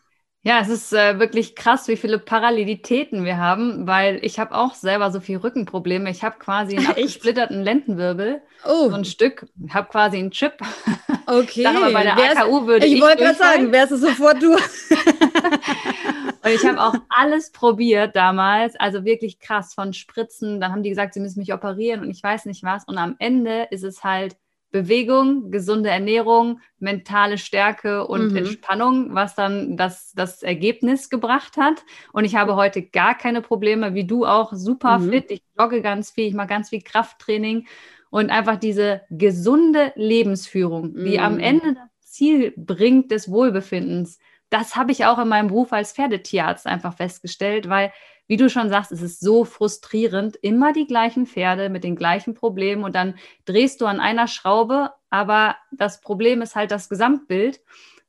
Ja, 0.46 0.60
es 0.60 0.68
ist 0.68 0.92
äh, 0.92 1.18
wirklich 1.18 1.56
krass, 1.56 1.88
wie 1.88 1.96
viele 1.96 2.18
Parallelitäten 2.18 3.24
wir 3.24 3.38
haben, 3.38 3.86
weil 3.86 4.18
ich 4.22 4.38
habe 4.38 4.54
auch 4.54 4.74
selber 4.74 5.10
so 5.10 5.20
viele 5.20 5.42
Rückenprobleme. 5.42 6.10
Ich 6.10 6.22
habe 6.22 6.38
quasi 6.38 6.76
einen 6.76 6.86
abgesplitterten 6.88 7.62
Lendenwirbel, 7.62 8.42
oh. 8.66 8.90
so 8.90 8.94
ein 8.94 9.06
Stück, 9.06 9.46
habe 9.70 9.88
quasi 9.88 10.18
einen 10.18 10.30
Chip. 10.30 10.58
Okay. 11.26 11.62
Sag 11.62 11.80
mal, 11.80 11.90
bei 11.90 12.02
der 12.02 12.16
wär's, 12.16 12.36
AKU 12.36 12.66
würde 12.66 12.84
ich 12.84 12.96
Ich 12.96 13.00
wollte 13.00 13.22
gerade 13.22 13.38
sagen, 13.38 13.72
wärst 13.72 13.92
du 13.92 13.96
sofort 13.96 14.42
du. 14.42 14.52
Und 16.44 16.50
ich 16.50 16.66
habe 16.66 16.78
auch 16.78 16.94
alles 17.08 17.50
probiert 17.50 18.14
damals, 18.14 18.76
also 18.76 19.06
wirklich 19.06 19.40
krass 19.40 19.72
von 19.72 19.94
Spritzen. 19.94 20.60
Dann 20.60 20.72
haben 20.72 20.82
die 20.82 20.90
gesagt, 20.90 21.14
sie 21.14 21.20
müssen 21.20 21.40
mich 21.40 21.54
operieren 21.54 22.02
und 22.02 22.10
ich 22.10 22.22
weiß 22.22 22.44
nicht 22.44 22.62
was. 22.62 22.84
Und 22.84 22.98
am 22.98 23.16
Ende 23.18 23.68
ist 23.70 23.82
es 23.82 24.04
halt 24.04 24.36
Bewegung, 24.75 25.52
gesunde 25.52 25.88
Ernährung, 25.88 26.59
mentale 26.81 27.38
Stärke 27.38 28.09
und 28.09 28.33
mhm. 28.33 28.38
Entspannung, 28.38 29.14
was 29.14 29.37
dann 29.37 29.76
das, 29.76 30.12
das 30.16 30.43
Ergebnis 30.43 31.11
gebracht 31.11 31.57
hat. 31.57 31.85
Und 32.12 32.25
ich 32.25 32.35
habe 32.35 32.57
heute 32.57 32.83
gar 32.83 33.16
keine 33.16 33.40
Probleme, 33.40 33.95
wie 33.95 34.04
du 34.04 34.26
auch, 34.26 34.52
super 34.52 34.99
mhm. 34.99 35.11
fit. 35.11 35.31
Ich 35.31 35.45
jogge 35.57 35.81
ganz 35.81 36.11
viel, 36.11 36.26
ich 36.26 36.35
mache 36.35 36.49
ganz 36.49 36.71
viel 36.71 36.83
Krafttraining 36.83 37.69
und 38.11 38.31
einfach 38.31 38.57
diese 38.57 39.02
gesunde 39.11 39.93
Lebensführung, 39.95 40.93
die 41.04 41.21
am 41.21 41.35
mhm. 41.35 41.40
Ende 41.40 41.75
das 41.75 42.11
Ziel 42.11 42.52
bringt 42.57 43.12
des 43.12 43.31
Wohlbefindens. 43.31 44.19
das 44.50 44.75
habe 44.75 44.90
ich 44.90 45.04
auch 45.04 45.21
in 45.21 45.28
meinem 45.28 45.49
Beruf 45.49 45.73
als 45.73 45.93
Pferdetierarzt 45.93 46.66
einfach 46.66 46.97
festgestellt, 46.97 47.69
weil, 47.69 47.93
wie 48.26 48.37
du 48.37 48.49
schon 48.49 48.71
sagst, 48.71 48.93
es 48.93 49.02
ist 49.02 49.21
so 49.21 49.45
frustrierend, 49.45 50.37
immer 50.37 50.73
die 50.73 50.87
gleichen 50.87 51.26
Pferde 51.26 51.69
mit 51.69 51.85
den 51.85 51.97
gleichen 51.97 52.35
Problemen 52.35 52.85
und 52.85 52.95
dann 52.95 53.14
drehst 53.45 53.81
du 53.81 53.87
an 53.87 54.00
einer 54.00 54.28
Schraube, 54.28 54.90
aber 55.11 55.57
das 55.73 56.00
Problem 56.00 56.43
ist 56.43 56.57
halt 56.57 56.71
das 56.71 56.88
Gesamtbild. 56.88 57.61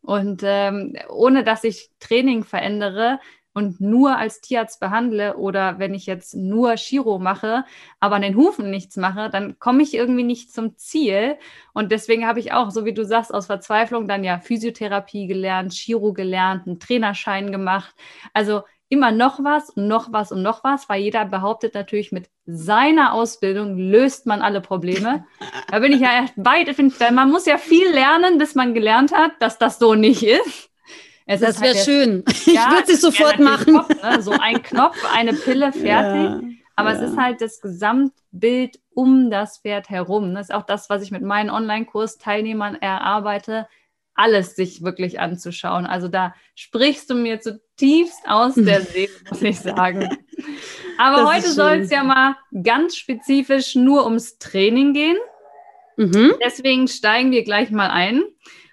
Und 0.01 0.41
ähm, 0.43 0.95
ohne 1.09 1.43
dass 1.43 1.63
ich 1.63 1.89
Training 1.99 2.43
verändere, 2.43 3.19
und 3.55 3.79
nur 3.79 4.17
als 4.17 4.41
Tierarzt 4.41 4.81
behandle 4.81 5.37
oder 5.37 5.79
wenn 5.79 5.93
ich 5.93 6.05
jetzt 6.05 6.35
nur 6.35 6.75
Chiro 6.75 7.19
mache, 7.19 7.63
aber 8.01 8.17
an 8.17 8.21
den 8.21 8.35
Hufen 8.35 8.69
nichts 8.69 8.97
mache, 8.97 9.29
dann 9.29 9.57
komme 9.59 9.81
ich 9.81 9.93
irgendwie 9.93 10.25
nicht 10.25 10.51
zum 10.51 10.75
Ziel. 10.77 11.37
Und 11.73 11.93
deswegen 11.93 12.27
habe 12.27 12.41
ich 12.41 12.51
auch, 12.51 12.69
so 12.69 12.83
wie 12.83 12.93
du 12.93 13.05
sagst, 13.05 13.33
aus 13.33 13.45
Verzweiflung 13.45 14.09
dann 14.09 14.25
ja 14.25 14.39
Physiotherapie 14.39 15.25
gelernt, 15.25 15.71
Chiro 15.71 16.11
gelernt, 16.11 16.67
einen 16.67 16.81
Trainerschein 16.81 17.49
gemacht. 17.53 17.95
Also 18.33 18.63
immer 18.89 19.11
noch 19.11 19.43
was 19.43 19.69
und 19.71 19.87
noch 19.87 20.13
was 20.13 20.31
und 20.31 20.41
noch 20.41 20.63
was, 20.63 20.87
weil 20.89 21.01
jeder 21.01 21.25
behauptet 21.25 21.73
natürlich, 21.73 22.11
mit 22.11 22.29
seiner 22.45 23.13
Ausbildung 23.13 23.77
löst 23.77 24.25
man 24.25 24.41
alle 24.41 24.61
Probleme. 24.61 25.25
Da 25.71 25.79
bin 25.79 25.91
ich 25.91 26.01
ja 26.01 26.13
erst 26.13 26.33
weit, 26.37 27.11
man 27.11 27.31
muss 27.31 27.45
ja 27.45 27.57
viel 27.57 27.89
lernen, 27.89 28.37
bis 28.37 28.55
man 28.55 28.73
gelernt 28.73 29.13
hat, 29.13 29.31
dass 29.39 29.57
das 29.57 29.79
so 29.79 29.95
nicht 29.95 30.23
ist. 30.23 30.69
Es 31.25 31.41
das 31.41 31.59
wäre 31.59 31.73
halt 31.73 31.85
schön. 31.85 32.23
Ja, 32.45 32.67
ich 32.67 32.71
würde 32.71 32.93
es 32.93 33.01
sofort 33.01 33.39
machen. 33.39 33.73
Kopf, 33.73 34.01
ne? 34.01 34.21
So 34.21 34.31
ein 34.31 34.61
Knopf, 34.61 34.97
eine 35.13 35.33
Pille, 35.33 35.71
fertig. 35.73 35.83
Ja, 35.85 36.39
Aber 36.75 36.93
ja. 36.93 37.01
es 37.01 37.11
ist 37.11 37.17
halt 37.17 37.41
das 37.41 37.61
Gesamtbild 37.61 38.79
um 38.93 39.31
das 39.31 39.57
Pferd 39.57 39.89
herum. 39.89 40.35
Das 40.35 40.49
ist 40.49 40.55
auch 40.55 40.65
das, 40.65 40.89
was 40.89 41.01
ich 41.01 41.11
mit 41.11 41.23
meinen 41.23 41.49
Online-Kurs-Teilnehmern 41.49 42.75
erarbeite, 42.75 43.67
alles 44.13 44.55
sich 44.55 44.83
wirklich 44.83 45.19
anzuschauen. 45.19 45.85
Also 45.85 46.07
da 46.07 46.35
sprichst 46.53 47.09
du 47.09 47.15
mir 47.15 47.41
zutiefst 47.75 48.27
aus 48.27 48.55
der 48.55 48.81
Seele, 48.81 49.11
muss 49.29 49.41
ich 49.41 49.59
sagen. 49.59 50.09
Aber 50.97 51.17
das 51.17 51.35
heute 51.35 51.51
soll 51.51 51.79
es 51.79 51.91
ja 51.91 52.03
mal 52.03 52.35
ganz 52.63 52.95
spezifisch 52.95 53.75
nur 53.75 54.05
ums 54.05 54.37
Training 54.37 54.93
gehen. 54.93 55.17
Mhm. 55.97 56.33
Deswegen 56.43 56.87
steigen 56.87 57.31
wir 57.31 57.43
gleich 57.43 57.71
mal 57.71 57.89
ein. 57.89 58.23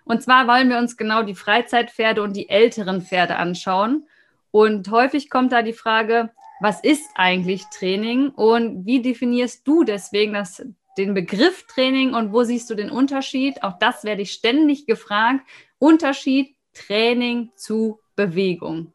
Und 0.05 0.23
zwar 0.23 0.47
wollen 0.47 0.69
wir 0.69 0.79
uns 0.79 0.97
genau 0.97 1.23
die 1.23 1.35
Freizeitpferde 1.35 2.23
und 2.23 2.37
die 2.37 2.49
älteren 2.49 3.03
Pferde 3.03 3.37
anschauen. 3.37 4.07
Und 4.51 4.91
häufig 4.91 5.31
kommt 5.31 5.53
da 5.53 5.63
die 5.63 5.73
Frage, 5.73 6.31
was 6.61 6.83
ist 6.83 7.05
eigentlich 7.15 7.65
Training 7.73 8.29
und 8.31 8.85
wie 8.87 9.01
definierst 9.01 9.67
du 9.67 9.85
deswegen 9.85 10.35
das, 10.35 10.65
den 10.99 11.15
Begriff 11.15 11.67
Training 11.67 12.15
und 12.15 12.33
wo 12.33 12.45
siehst 12.45 12.69
du 12.71 12.75
den 12.75 12.91
Unterschied? 12.91 13.63
Auch 13.63 13.79
das 13.79 14.05
werde 14.05 14.23
ich 14.23 14.33
ständig 14.33 14.87
gefragt. 14.87 15.41
Unterschied 15.79 16.55
Training 16.75 17.51
zu 17.57 18.02
Bewegung. 18.17 18.93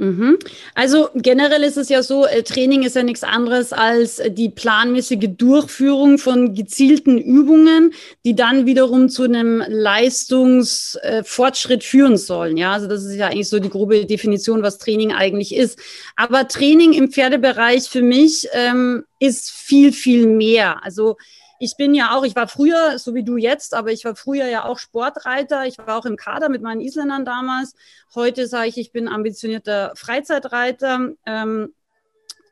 Mhm. 0.00 0.38
Also 0.74 1.10
generell 1.14 1.62
ist 1.62 1.76
es 1.76 1.88
ja 1.90 2.02
so, 2.02 2.24
äh, 2.24 2.42
Training 2.42 2.84
ist 2.84 2.96
ja 2.96 3.02
nichts 3.02 3.22
anderes 3.22 3.74
als 3.74 4.18
äh, 4.18 4.30
die 4.30 4.48
planmäßige 4.48 5.28
Durchführung 5.36 6.16
von 6.16 6.54
gezielten 6.54 7.18
Übungen, 7.18 7.92
die 8.24 8.34
dann 8.34 8.64
wiederum 8.64 9.10
zu 9.10 9.24
einem 9.24 9.62
Leistungsfortschritt 9.68 11.84
führen 11.84 12.16
sollen. 12.16 12.56
Ja, 12.56 12.72
also 12.72 12.86
das 12.86 13.04
ist 13.04 13.16
ja 13.16 13.26
eigentlich 13.26 13.50
so 13.50 13.58
die 13.58 13.68
grobe 13.68 14.06
Definition, 14.06 14.62
was 14.62 14.78
Training 14.78 15.12
eigentlich 15.12 15.54
ist. 15.54 15.78
Aber 16.16 16.48
Training 16.48 16.94
im 16.94 17.10
Pferdebereich 17.10 17.90
für 17.90 18.00
mich 18.00 18.48
ähm, 18.54 19.04
ist 19.18 19.50
viel, 19.50 19.92
viel 19.92 20.26
mehr. 20.26 20.82
Also 20.82 21.18
ich 21.62 21.76
bin 21.76 21.94
ja 21.94 22.16
auch, 22.16 22.24
ich 22.24 22.34
war 22.34 22.48
früher, 22.48 22.98
so 22.98 23.14
wie 23.14 23.22
du 23.22 23.36
jetzt, 23.36 23.74
aber 23.74 23.92
ich 23.92 24.06
war 24.06 24.16
früher 24.16 24.46
ja 24.46 24.64
auch 24.64 24.78
Sportreiter. 24.78 25.66
Ich 25.66 25.76
war 25.76 25.98
auch 25.98 26.06
im 26.06 26.16
Kader 26.16 26.48
mit 26.48 26.62
meinen 26.62 26.80
Isländern 26.80 27.26
damals. 27.26 27.74
Heute 28.14 28.46
sage 28.46 28.68
ich, 28.68 28.78
ich 28.78 28.92
bin 28.92 29.08
ambitionierter 29.08 29.92
Freizeitreiter. 29.94 31.10
Ähm, 31.26 31.74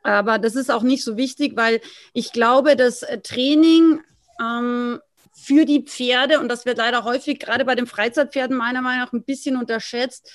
aber 0.03 0.39
das 0.39 0.57
ist 0.57 0.71
auch 0.71 0.83
nicht 0.83 1.03
so 1.05 1.17
wichtig, 1.17 1.57
weil 1.57 1.81
ich 2.13 2.33
glaube, 2.33 2.77
dass 2.77 3.03
äh, 3.03 3.19
Training 3.21 4.03
ähm, 4.43 5.01
für 5.33 5.65
die 5.65 5.85
Pferde, 5.85 6.39
und 6.39 6.51
das 6.51 6.67
wird 6.67 6.77
leider 6.77 7.05
häufig 7.05 7.39
gerade 7.39 7.65
bei 7.65 7.75
den 7.75 7.87
Freizeitpferden 7.87 8.59
meiner 8.59 8.83
Meinung 8.83 9.07
nach 9.07 9.13
ein 9.15 9.25
bisschen 9.25 9.57
unterschätzt, 9.57 10.31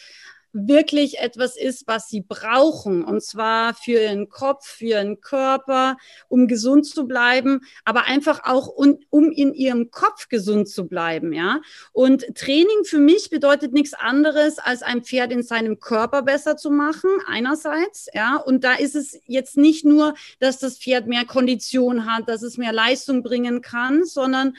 wirklich 0.54 1.20
etwas 1.20 1.58
ist, 1.58 1.88
was 1.88 2.08
sie 2.08 2.22
brauchen. 2.22 3.04
Und 3.04 3.22
zwar 3.22 3.74
für 3.74 4.04
ihren 4.04 4.30
Kopf, 4.30 4.68
für 4.68 4.86
ihren 4.86 5.20
Körper, 5.20 5.98
um 6.30 6.48
gesund 6.48 6.86
zu 6.86 7.08
bleiben, 7.08 7.62
aber 7.84 8.06
einfach 8.06 8.42
auch 8.46 8.68
um, 8.68 9.00
um 9.10 9.32
in 9.32 9.54
ihrem 9.54 9.92
Kopf 9.92 10.30
gesund 10.30 10.70
zu 10.70 10.88
bleiben. 10.88 11.34
Ja. 11.34 11.60
Und 11.92 12.36
Training 12.36 12.86
für 12.86 13.00
mich 13.00 13.30
bedeutet 13.30 13.74
nichts 13.74 13.94
anderes, 13.94 14.60
als 14.60 14.84
ein 14.84 15.04
Pferd 15.04 15.32
in 15.32 15.44
seinem 15.44 15.80
Körper 15.80 16.22
besser 16.22 16.56
zu 16.56 16.70
machen, 16.70 17.10
einerseits. 17.28 18.08
Ja. 18.14 18.38
Und 18.38 18.64
da 18.64 18.76
ist 18.76 18.96
es 18.96 19.20
jetzt 19.26 19.58
nicht 19.58 19.84
nur, 19.84 20.14
dass 20.40 20.60
das 20.60 20.78
Pferd 20.78 21.08
mehr 21.08 21.26
Kondition 21.26 22.06
hat, 22.06 22.30
dass 22.30 22.44
es 22.44 22.58
mehr 22.58 22.74
Leistung 22.74 23.24
bringen 23.24 23.62
kann, 23.62 24.06
sondern 24.06 24.56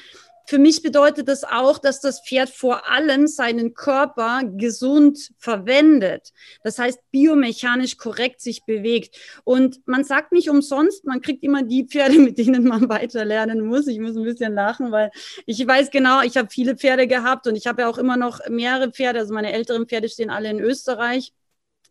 für 0.47 0.59
mich 0.59 0.83
bedeutet 0.83 1.29
das 1.29 1.45
auch, 1.45 1.79
dass 1.79 2.01
das 2.01 2.21
Pferd 2.21 2.51
vor 2.51 2.91
allem 2.91 3.27
seinen 3.27 3.75
Körper 3.75 4.43
gesund 4.45 5.31
verwendet. 5.39 6.33
Das 6.63 6.79
heißt, 6.79 6.99
biomechanisch 7.11 7.97
korrekt 7.97 8.41
sich 8.41 8.65
bewegt. 8.65 9.17
Und 9.45 9.81
man 9.87 10.05
sagt 10.05 10.33
nicht 10.33 10.51
umsonst, 10.51 11.05
man 11.05 11.23
kriegt 11.23 11.43
immer 11.43 11.63
die 11.63 11.87
Pferde, 11.87 12.19
mit 12.19 12.39
denen 12.39 12.65
man 12.65 12.89
weiter 12.89 13.25
lernen 13.25 13.61
muss. 13.63 13.87
Ich 13.87 13.99
muss 13.99 14.17
ein 14.17 14.25
bisschen 14.25 14.55
lachen, 14.55 14.93
weil 14.93 15.11
ich 15.47 15.67
weiß 15.67 15.91
genau, 15.91 16.23
ich 16.23 16.37
habe 16.37 16.49
viele 16.51 16.77
Pferde 16.77 17.07
gehabt 17.07 17.47
und 17.47 17.57
ich 17.57 17.67
habe 17.67 17.83
ja 17.83 17.89
auch 17.89 17.99
immer 17.99 18.17
noch 18.17 18.41
mehrere 18.49 18.91
Pferde. 18.91 19.21
Also 19.21 19.33
meine 19.33 19.53
älteren 19.53 19.87
Pferde 19.87 20.09
stehen 20.09 20.31
alle 20.31 20.51
in 20.51 20.61
Österreich. 20.61 21.33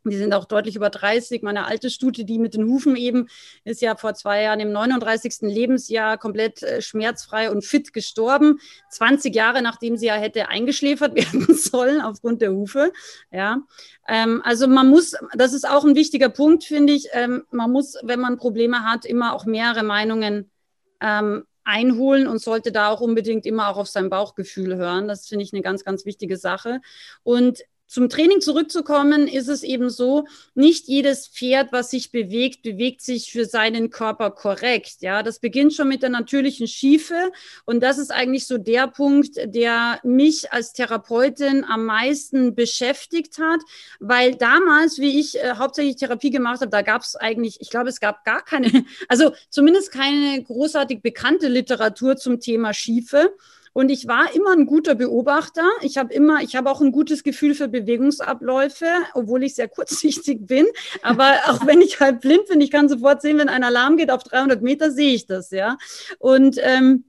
Die 0.05 0.17
sind 0.17 0.33
auch 0.33 0.45
deutlich 0.45 0.75
über 0.75 0.89
30. 0.89 1.43
Meine 1.43 1.65
alte 1.65 1.89
Stute, 1.89 2.25
die 2.25 2.39
mit 2.39 2.53
den 2.53 2.65
Hufen 2.65 2.95
eben, 2.95 3.27
ist 3.63 3.81
ja 3.81 3.95
vor 3.95 4.13
zwei 4.15 4.43
Jahren 4.43 4.59
im 4.59 4.71
39. 4.71 5.41
Lebensjahr 5.41 6.17
komplett 6.17 6.61
äh, 6.63 6.81
schmerzfrei 6.81 7.49
und 7.49 7.63
fit 7.63 7.93
gestorben. 7.93 8.59
20 8.89 9.33
Jahre 9.33 9.61
nachdem 9.61 9.95
sie 9.97 10.07
ja 10.07 10.15
hätte 10.15 10.49
eingeschläfert 10.49 11.15
werden 11.15 11.53
sollen 11.55 12.01
aufgrund 12.01 12.41
der 12.41 12.51
Hufe. 12.51 12.91
Ja, 13.31 13.61
ähm, 14.07 14.41
also 14.43 14.67
man 14.67 14.89
muss, 14.89 15.15
das 15.35 15.53
ist 15.53 15.67
auch 15.67 15.85
ein 15.85 15.95
wichtiger 15.95 16.29
Punkt, 16.29 16.63
finde 16.63 16.93
ich. 16.93 17.07
Ähm, 17.13 17.43
man 17.51 17.71
muss, 17.71 17.95
wenn 18.03 18.19
man 18.19 18.37
Probleme 18.37 18.83
hat, 18.83 19.05
immer 19.05 19.33
auch 19.33 19.45
mehrere 19.45 19.83
Meinungen 19.83 20.51
ähm, 20.99 21.45
einholen 21.63 22.27
und 22.27 22.41
sollte 22.41 22.71
da 22.71 22.89
auch 22.89 23.01
unbedingt 23.01 23.45
immer 23.45 23.69
auch 23.69 23.77
auf 23.77 23.87
sein 23.87 24.09
Bauchgefühl 24.09 24.75
hören. 24.75 25.07
Das 25.07 25.27
finde 25.27 25.43
ich 25.43 25.53
eine 25.53 25.61
ganz, 25.61 25.83
ganz 25.83 26.05
wichtige 26.05 26.37
Sache. 26.37 26.81
Und 27.23 27.63
zum 27.93 28.09
Training 28.09 28.41
zurückzukommen, 28.41 29.27
ist 29.27 29.47
es 29.47 29.61
eben 29.61 29.91
so, 29.91 30.25
nicht 30.55 30.87
jedes 30.87 31.27
Pferd, 31.27 31.71
was 31.71 31.91
sich 31.91 32.11
bewegt, 32.11 32.63
bewegt 32.63 33.03
sich 33.03 33.31
für 33.31 33.45
seinen 33.45 33.91
Körper 33.91 34.31
korrekt. 34.31 34.95
Ja, 35.01 35.21
das 35.21 35.37
beginnt 35.37 35.75
schon 35.75 35.89
mit 35.89 36.01
der 36.01 36.09
natürlichen 36.09 36.65
Schiefe. 36.65 37.31
Und 37.65 37.83
das 37.83 37.99
ist 37.99 38.11
eigentlich 38.11 38.47
so 38.47 38.57
der 38.57 38.87
Punkt, 38.87 39.35
der 39.45 39.99
mich 40.01 40.51
als 40.51 40.73
Therapeutin 40.73 41.63
am 41.65 41.85
meisten 41.85 42.55
beschäftigt 42.55 43.37
hat, 43.37 43.59
weil 43.99 44.33
damals, 44.33 44.97
wie 44.97 45.19
ich 45.19 45.37
äh, 45.37 45.53
hauptsächlich 45.59 45.97
Therapie 45.97 46.31
gemacht 46.31 46.61
habe, 46.61 46.71
da 46.71 46.81
gab 46.81 47.03
es 47.03 47.15
eigentlich, 47.15 47.61
ich 47.61 47.69
glaube, 47.69 47.89
es 47.89 47.99
gab 47.99 48.25
gar 48.25 48.43
keine, 48.43 48.71
also 49.07 49.33
zumindest 49.51 49.91
keine 49.91 50.41
großartig 50.41 51.03
bekannte 51.03 51.47
Literatur 51.47 52.17
zum 52.17 52.39
Thema 52.39 52.73
Schiefe. 52.73 53.35
Und 53.73 53.89
ich 53.89 54.07
war 54.07 54.33
immer 54.35 54.51
ein 54.51 54.65
guter 54.65 54.95
Beobachter. 54.95 55.67
Ich 55.81 55.97
habe 55.97 56.13
immer, 56.13 56.41
ich 56.41 56.55
habe 56.55 56.69
auch 56.69 56.81
ein 56.81 56.91
gutes 56.91 57.23
Gefühl 57.23 57.55
für 57.55 57.67
Bewegungsabläufe, 57.67 58.85
obwohl 59.13 59.43
ich 59.43 59.55
sehr 59.55 59.67
kurzsichtig 59.69 60.45
bin. 60.45 60.67
Aber 61.01 61.33
auch 61.47 61.65
wenn 61.65 61.81
ich 61.81 61.99
halt 61.99 62.21
blind 62.21 62.47
bin, 62.47 62.61
ich 62.61 62.71
kann 62.71 62.87
sofort 62.87 63.21
sehen, 63.21 63.37
wenn 63.39 63.49
ein 63.49 63.63
Alarm 63.63 63.97
geht 63.97 64.11
auf 64.11 64.23
300 64.23 64.61
Meter, 64.61 64.91
sehe 64.91 65.13
ich 65.13 65.25
das, 65.25 65.51
ja. 65.51 65.77
Und 66.19 66.57
ähm, 66.61 67.05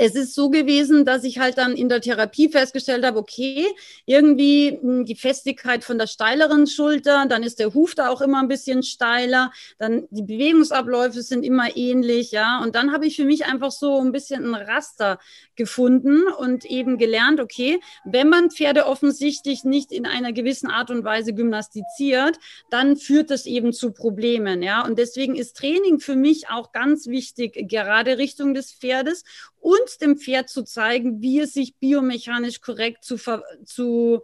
es 0.00 0.14
ist 0.14 0.32
so 0.32 0.48
gewesen, 0.48 1.04
dass 1.04 1.24
ich 1.24 1.40
halt 1.40 1.58
dann 1.58 1.72
in 1.72 1.88
der 1.88 2.00
Therapie 2.00 2.48
festgestellt 2.48 3.04
habe, 3.04 3.18
okay, 3.18 3.66
irgendwie 4.06 4.78
hm, 4.80 5.04
die 5.04 5.16
Festigkeit 5.16 5.82
von 5.82 5.98
der 5.98 6.06
steileren 6.06 6.68
Schulter, 6.68 7.26
dann 7.28 7.42
ist 7.42 7.58
der 7.58 7.74
Huf 7.74 7.96
da 7.96 8.08
auch 8.08 8.20
immer 8.20 8.40
ein 8.40 8.46
bisschen 8.46 8.84
steiler, 8.84 9.50
dann 9.76 10.06
die 10.10 10.22
Bewegungsabläufe 10.22 11.20
sind 11.22 11.44
immer 11.44 11.76
ähnlich, 11.76 12.30
ja. 12.30 12.62
Und 12.62 12.76
dann 12.76 12.92
habe 12.92 13.06
ich 13.06 13.16
für 13.16 13.24
mich 13.24 13.46
einfach 13.46 13.72
so 13.72 14.00
ein 14.00 14.12
bisschen 14.12 14.44
ein 14.44 14.54
Raster 14.54 15.18
gefunden 15.56 16.28
und 16.28 16.64
eben 16.64 16.96
gelernt, 16.96 17.40
okay, 17.40 17.80
wenn 18.04 18.28
man 18.28 18.52
Pferde 18.52 18.86
offensichtlich 18.86 19.64
nicht 19.64 19.90
in 19.90 20.06
einer 20.06 20.32
gewissen 20.32 20.70
Art 20.70 20.92
und 20.92 21.02
Weise 21.02 21.34
gymnastiziert, 21.34 22.38
dann 22.70 22.96
führt 22.96 23.30
das 23.30 23.46
eben 23.46 23.72
zu 23.72 23.90
Problemen, 23.90 24.62
ja. 24.62 24.84
Und 24.86 24.96
deswegen 24.96 25.34
ist 25.34 25.56
Training 25.56 25.98
für 25.98 26.14
mich 26.14 26.48
auch 26.50 26.70
ganz 26.70 27.08
wichtig, 27.08 27.68
gerade 27.68 28.16
Richtung 28.16 28.54
des 28.54 28.72
Pferdes 28.72 29.24
und 29.60 30.00
dem 30.00 30.16
Pferd 30.16 30.48
zu 30.48 30.62
zeigen, 30.64 31.20
wie 31.20 31.40
es 31.40 31.52
sich 31.52 31.76
biomechanisch 31.76 32.60
korrekt 32.60 33.04
zu, 33.04 33.16
zu 33.64 34.22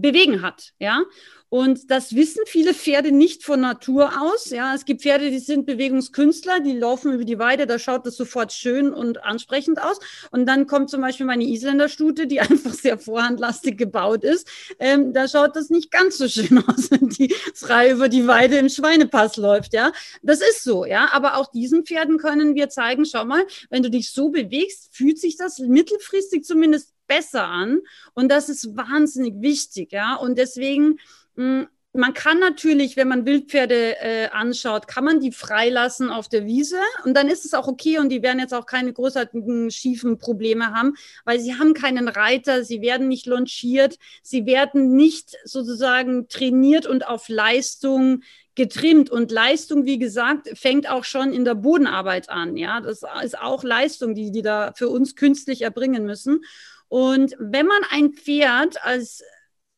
bewegen 0.00 0.42
hat, 0.42 0.72
ja. 0.78 1.02
Und 1.48 1.92
das 1.92 2.16
wissen 2.16 2.42
viele 2.46 2.74
Pferde 2.74 3.12
nicht 3.12 3.44
von 3.44 3.60
Natur 3.60 4.10
aus. 4.20 4.50
Ja, 4.50 4.74
es 4.74 4.84
gibt 4.84 5.02
Pferde, 5.02 5.30
die 5.30 5.38
sind 5.38 5.64
Bewegungskünstler, 5.64 6.58
die 6.58 6.72
laufen 6.72 7.12
über 7.12 7.24
die 7.24 7.38
Weide, 7.38 7.68
da 7.68 7.78
schaut 7.78 8.04
das 8.04 8.16
sofort 8.16 8.52
schön 8.52 8.92
und 8.92 9.22
ansprechend 9.22 9.80
aus. 9.80 10.00
Und 10.32 10.46
dann 10.46 10.66
kommt 10.66 10.90
zum 10.90 11.00
Beispiel 11.02 11.24
meine 11.24 11.44
Isländerstute, 11.44 12.26
die 12.26 12.40
einfach 12.40 12.74
sehr 12.74 12.98
vorhandlastig 12.98 13.78
gebaut 13.78 14.24
ist. 14.24 14.48
Ähm, 14.80 15.12
da 15.12 15.28
schaut 15.28 15.54
das 15.54 15.70
nicht 15.70 15.92
ganz 15.92 16.18
so 16.18 16.26
schön 16.28 16.58
aus, 16.66 16.90
wenn 16.90 17.08
die 17.10 17.32
frei 17.54 17.92
über 17.92 18.08
die 18.08 18.26
Weide 18.26 18.56
im 18.56 18.68
Schweinepass 18.68 19.36
läuft. 19.36 19.72
Ja, 19.72 19.92
das 20.22 20.40
ist 20.40 20.64
so. 20.64 20.84
Ja, 20.84 21.10
aber 21.12 21.36
auch 21.36 21.52
diesen 21.52 21.86
Pferden 21.86 22.18
können 22.18 22.56
wir 22.56 22.70
zeigen, 22.70 23.04
schau 23.04 23.24
mal, 23.24 23.46
wenn 23.70 23.84
du 23.84 23.90
dich 23.90 24.10
so 24.10 24.30
bewegst, 24.30 24.88
fühlt 24.90 25.20
sich 25.20 25.36
das 25.36 25.60
mittelfristig 25.60 26.44
zumindest 26.44 26.95
besser 27.06 27.46
an. 27.46 27.80
Und 28.14 28.30
das 28.30 28.48
ist 28.48 28.76
wahnsinnig 28.76 29.40
wichtig. 29.40 29.92
Ja, 29.92 30.16
und 30.16 30.38
deswegen 30.38 30.98
hm, 31.36 31.68
man 31.96 32.14
kann 32.14 32.38
natürlich, 32.38 32.96
wenn 32.96 33.08
man 33.08 33.26
Wildpferde 33.26 33.98
äh, 34.00 34.28
anschaut, 34.28 34.86
kann 34.86 35.04
man 35.04 35.20
die 35.20 35.32
freilassen 35.32 36.10
auf 36.10 36.28
der 36.28 36.46
Wiese 36.46 36.78
und 37.04 37.14
dann 37.14 37.28
ist 37.28 37.44
es 37.44 37.54
auch 37.54 37.66
okay 37.66 37.98
und 37.98 38.10
die 38.10 38.22
werden 38.22 38.38
jetzt 38.38 38.54
auch 38.54 38.66
keine 38.66 38.92
großartigen 38.92 39.70
schiefen 39.70 40.18
Probleme 40.18 40.72
haben, 40.72 40.94
weil 41.24 41.40
sie 41.40 41.54
haben 41.54 41.74
keinen 41.74 42.08
Reiter, 42.08 42.64
sie 42.64 42.80
werden 42.80 43.08
nicht 43.08 43.26
longiert, 43.26 43.96
sie 44.22 44.46
werden 44.46 44.94
nicht 44.94 45.36
sozusagen 45.44 46.28
trainiert 46.28 46.86
und 46.86 47.06
auf 47.06 47.28
Leistung 47.28 48.22
getrimmt 48.54 49.10
und 49.10 49.30
Leistung, 49.30 49.84
wie 49.84 49.98
gesagt, 49.98 50.48
fängt 50.54 50.88
auch 50.88 51.04
schon 51.04 51.32
in 51.32 51.44
der 51.44 51.54
Bodenarbeit 51.54 52.30
an. 52.30 52.56
Ja, 52.56 52.80
das 52.80 53.02
ist 53.22 53.38
auch 53.38 53.62
Leistung, 53.64 54.14
die 54.14 54.30
die 54.30 54.42
da 54.42 54.72
für 54.74 54.88
uns 54.88 55.14
künstlich 55.14 55.62
erbringen 55.62 56.06
müssen. 56.06 56.40
Und 56.88 57.34
wenn 57.38 57.66
man 57.66 57.82
ein 57.90 58.12
Pferd 58.12 58.82
als 58.84 59.22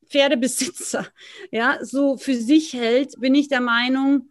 Pferdebesitzer 0.08 1.06
ja, 1.50 1.78
so 1.82 2.16
für 2.16 2.34
sich 2.34 2.72
hält, 2.72 3.20
bin 3.20 3.34
ich 3.34 3.48
der 3.48 3.60
Meinung, 3.60 4.30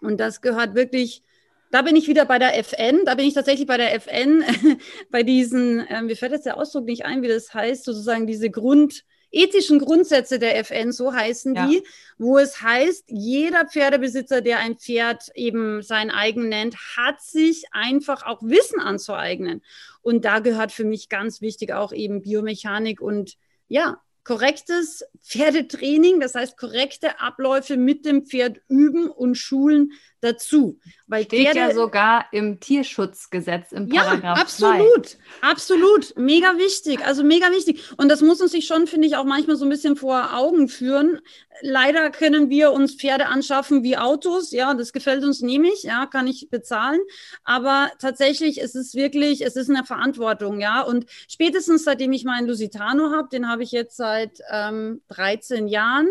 und 0.00 0.18
das 0.18 0.40
gehört 0.40 0.74
wirklich, 0.74 1.22
da 1.70 1.82
bin 1.82 1.96
ich 1.96 2.08
wieder 2.08 2.24
bei 2.24 2.38
der 2.38 2.56
FN, 2.58 3.04
da 3.04 3.14
bin 3.14 3.26
ich 3.26 3.34
tatsächlich 3.34 3.66
bei 3.66 3.76
der 3.76 3.94
FN, 3.94 4.44
bei 5.10 5.22
diesen, 5.22 5.80
äh, 5.86 6.02
mir 6.02 6.16
fällt 6.16 6.32
jetzt 6.32 6.46
der 6.46 6.56
Ausdruck 6.56 6.84
nicht 6.84 7.04
ein, 7.04 7.22
wie 7.22 7.28
das 7.28 7.52
heißt, 7.52 7.84
sozusagen 7.84 8.26
diese 8.26 8.50
Grund, 8.50 9.04
ethischen 9.30 9.78
Grundsätze 9.78 10.38
der 10.38 10.58
FN, 10.58 10.92
so 10.92 11.12
heißen 11.12 11.54
ja. 11.54 11.66
die, 11.66 11.82
wo 12.16 12.38
es 12.38 12.62
heißt, 12.62 13.04
jeder 13.08 13.66
Pferdebesitzer, 13.66 14.40
der 14.40 14.58
ein 14.58 14.76
Pferd 14.76 15.30
eben 15.34 15.82
sein 15.82 16.10
eigen 16.10 16.48
nennt, 16.48 16.76
hat 16.96 17.20
sich 17.20 17.64
einfach 17.72 18.24
auch 18.24 18.42
Wissen 18.42 18.80
anzueignen. 18.80 19.62
Und 20.08 20.24
da 20.24 20.38
gehört 20.38 20.72
für 20.72 20.86
mich 20.86 21.10
ganz 21.10 21.42
wichtig 21.42 21.74
auch 21.74 21.92
eben 21.92 22.22
Biomechanik 22.22 23.02
und 23.02 23.36
ja, 23.68 24.00
korrektes 24.24 25.04
Pferdetraining, 25.22 26.18
das 26.18 26.34
heißt 26.34 26.56
korrekte 26.56 27.20
Abläufe 27.20 27.76
mit 27.76 28.06
dem 28.06 28.24
Pferd 28.24 28.62
üben 28.68 29.10
und 29.10 29.34
schulen 29.34 29.92
dazu. 30.20 30.78
Weil 31.06 31.24
Steht 31.24 31.46
Pferde, 31.46 31.58
ja 31.58 31.74
sogar 31.74 32.26
im 32.32 32.60
Tierschutzgesetz 32.60 33.72
im 33.72 33.88
Paragraph 33.88 34.22
Ja, 34.22 34.34
absolut, 34.34 35.06
2. 35.06 35.18
absolut, 35.40 36.16
mega 36.16 36.58
wichtig, 36.58 37.04
also 37.04 37.24
mega 37.24 37.50
wichtig. 37.50 37.82
Und 37.96 38.08
das 38.08 38.20
muss 38.20 38.40
uns 38.40 38.52
sich 38.52 38.66
schon, 38.66 38.86
finde 38.86 39.08
ich, 39.08 39.16
auch 39.16 39.24
manchmal 39.24 39.56
so 39.56 39.64
ein 39.64 39.70
bisschen 39.70 39.96
vor 39.96 40.34
Augen 40.34 40.68
führen. 40.68 41.20
Leider 41.60 42.10
können 42.10 42.50
wir 42.50 42.72
uns 42.72 42.94
Pferde 42.94 43.26
anschaffen 43.26 43.82
wie 43.82 43.96
Autos, 43.96 44.52
ja, 44.52 44.74
das 44.74 44.92
gefällt 44.92 45.24
uns 45.24 45.40
nämlich, 45.40 45.82
ja, 45.82 46.06
kann 46.06 46.26
ich 46.26 46.48
bezahlen. 46.50 47.00
Aber 47.42 47.90
tatsächlich 47.98 48.58
ist 48.58 48.76
es 48.76 48.94
wirklich, 48.94 49.40
es 49.40 49.56
ist 49.56 49.70
eine 49.70 49.84
Verantwortung, 49.84 50.60
ja. 50.60 50.82
Und 50.82 51.06
spätestens 51.28 51.84
seitdem 51.84 52.12
ich 52.12 52.24
meinen 52.24 52.46
Lusitano 52.46 53.10
habe, 53.10 53.28
den 53.30 53.48
habe 53.48 53.62
ich 53.62 53.72
jetzt 53.72 53.96
seit 53.96 54.38
ähm, 54.50 55.00
13 55.08 55.68
Jahren. 55.68 56.08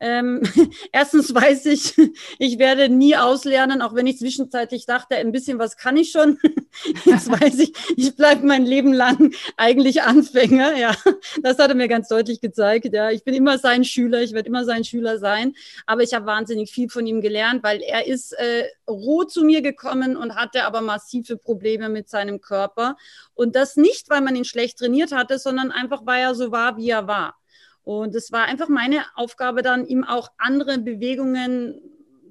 Ähm, 0.00 0.42
erstens 0.92 1.34
weiß 1.34 1.66
ich, 1.66 1.94
ich 2.38 2.58
werde 2.58 2.88
nie 2.88 3.16
auslernen, 3.50 3.82
auch 3.82 3.94
wenn 3.94 4.06
ich 4.06 4.18
zwischenzeitlich 4.18 4.86
dachte, 4.86 5.16
ein 5.16 5.32
bisschen 5.32 5.58
was 5.58 5.76
kann 5.76 5.96
ich 5.96 6.12
schon. 6.12 6.38
Jetzt 7.04 7.30
weiß 7.30 7.58
ich, 7.58 7.72
ich 7.96 8.14
bleibe 8.14 8.46
mein 8.46 8.64
Leben 8.64 8.92
lang 8.92 9.34
eigentlich 9.56 10.02
Anfänger. 10.02 10.76
Ja, 10.76 10.94
das 11.42 11.58
hat 11.58 11.70
er 11.70 11.74
mir 11.74 11.88
ganz 11.88 12.08
deutlich 12.08 12.40
gezeigt. 12.40 12.88
Ja, 12.92 13.10
ich 13.10 13.24
bin 13.24 13.34
immer 13.34 13.58
sein 13.58 13.84
Schüler, 13.84 14.22
ich 14.22 14.32
werde 14.32 14.48
immer 14.48 14.64
sein 14.64 14.84
Schüler 14.84 15.18
sein. 15.18 15.54
Aber 15.86 16.02
ich 16.02 16.14
habe 16.14 16.26
wahnsinnig 16.26 16.70
viel 16.70 16.88
von 16.88 17.06
ihm 17.06 17.20
gelernt, 17.20 17.62
weil 17.62 17.82
er 17.82 18.06
ist 18.06 18.32
äh, 18.32 18.66
roh 18.88 19.24
zu 19.24 19.44
mir 19.44 19.62
gekommen 19.62 20.16
und 20.16 20.36
hatte 20.36 20.64
aber 20.64 20.80
massive 20.80 21.36
Probleme 21.36 21.88
mit 21.88 22.08
seinem 22.08 22.40
Körper. 22.40 22.96
Und 23.34 23.56
das 23.56 23.76
nicht, 23.76 24.10
weil 24.10 24.20
man 24.20 24.36
ihn 24.36 24.44
schlecht 24.44 24.78
trainiert 24.78 25.12
hatte, 25.12 25.38
sondern 25.38 25.72
einfach, 25.72 26.06
weil 26.06 26.22
er 26.22 26.34
so 26.34 26.52
war, 26.52 26.76
wie 26.76 26.90
er 26.90 27.06
war. 27.06 27.36
Und 27.82 28.14
es 28.14 28.30
war 28.30 28.44
einfach 28.44 28.68
meine 28.68 29.04
Aufgabe 29.16 29.62
dann, 29.62 29.86
ihm 29.86 30.04
auch 30.04 30.28
andere 30.38 30.78
Bewegungen 30.78 31.80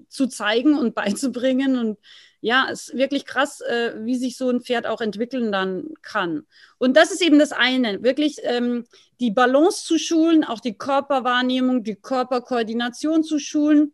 zu 0.10 0.28
zeigen 0.28 0.78
und 0.78 0.96
beizubringen. 0.96 1.78
Und 1.78 1.98
ja, 2.42 2.68
es 2.72 2.90
ist 2.90 2.98
wirklich 2.98 3.26
krass, 3.26 3.62
äh, 3.62 3.94
wie 4.00 4.16
sich 4.16 4.38
so 4.38 4.50
ein 4.50 4.62
Pferd 4.62 4.88
auch 4.88 5.02
entwickeln 5.02 5.52
dann 5.52 5.90
kann. 6.02 6.46
Und 6.78 6.98
das 6.98 7.12
ist 7.12 7.22
eben 7.22 7.40
das 7.40 7.52
eine, 7.52 8.04
wirklich 8.04 8.38
ähm, 8.44 8.86
die 9.20 9.32
Balance 9.32 9.86
zu 9.86 9.98
schulen, 9.98 10.44
auch 10.44 10.60
die 10.60 10.78
Körperwahrnehmung, 10.78 11.84
die 11.84 11.96
Körperkoordination 11.96 13.24
zu 13.24 13.40
schulen 13.40 13.94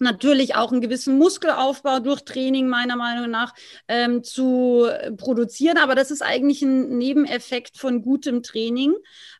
natürlich 0.00 0.54
auch 0.54 0.72
einen 0.72 0.80
gewissen 0.80 1.18
Muskelaufbau 1.18 2.00
durch 2.00 2.24
Training 2.24 2.68
meiner 2.68 2.96
Meinung 2.96 3.30
nach 3.30 3.54
ähm, 3.88 4.22
zu 4.22 4.88
produzieren. 5.16 5.78
Aber 5.78 5.94
das 5.94 6.10
ist 6.10 6.22
eigentlich 6.22 6.62
ein 6.62 6.98
Nebeneffekt 6.98 7.78
von 7.78 8.02
gutem 8.02 8.42
Training. 8.42 8.94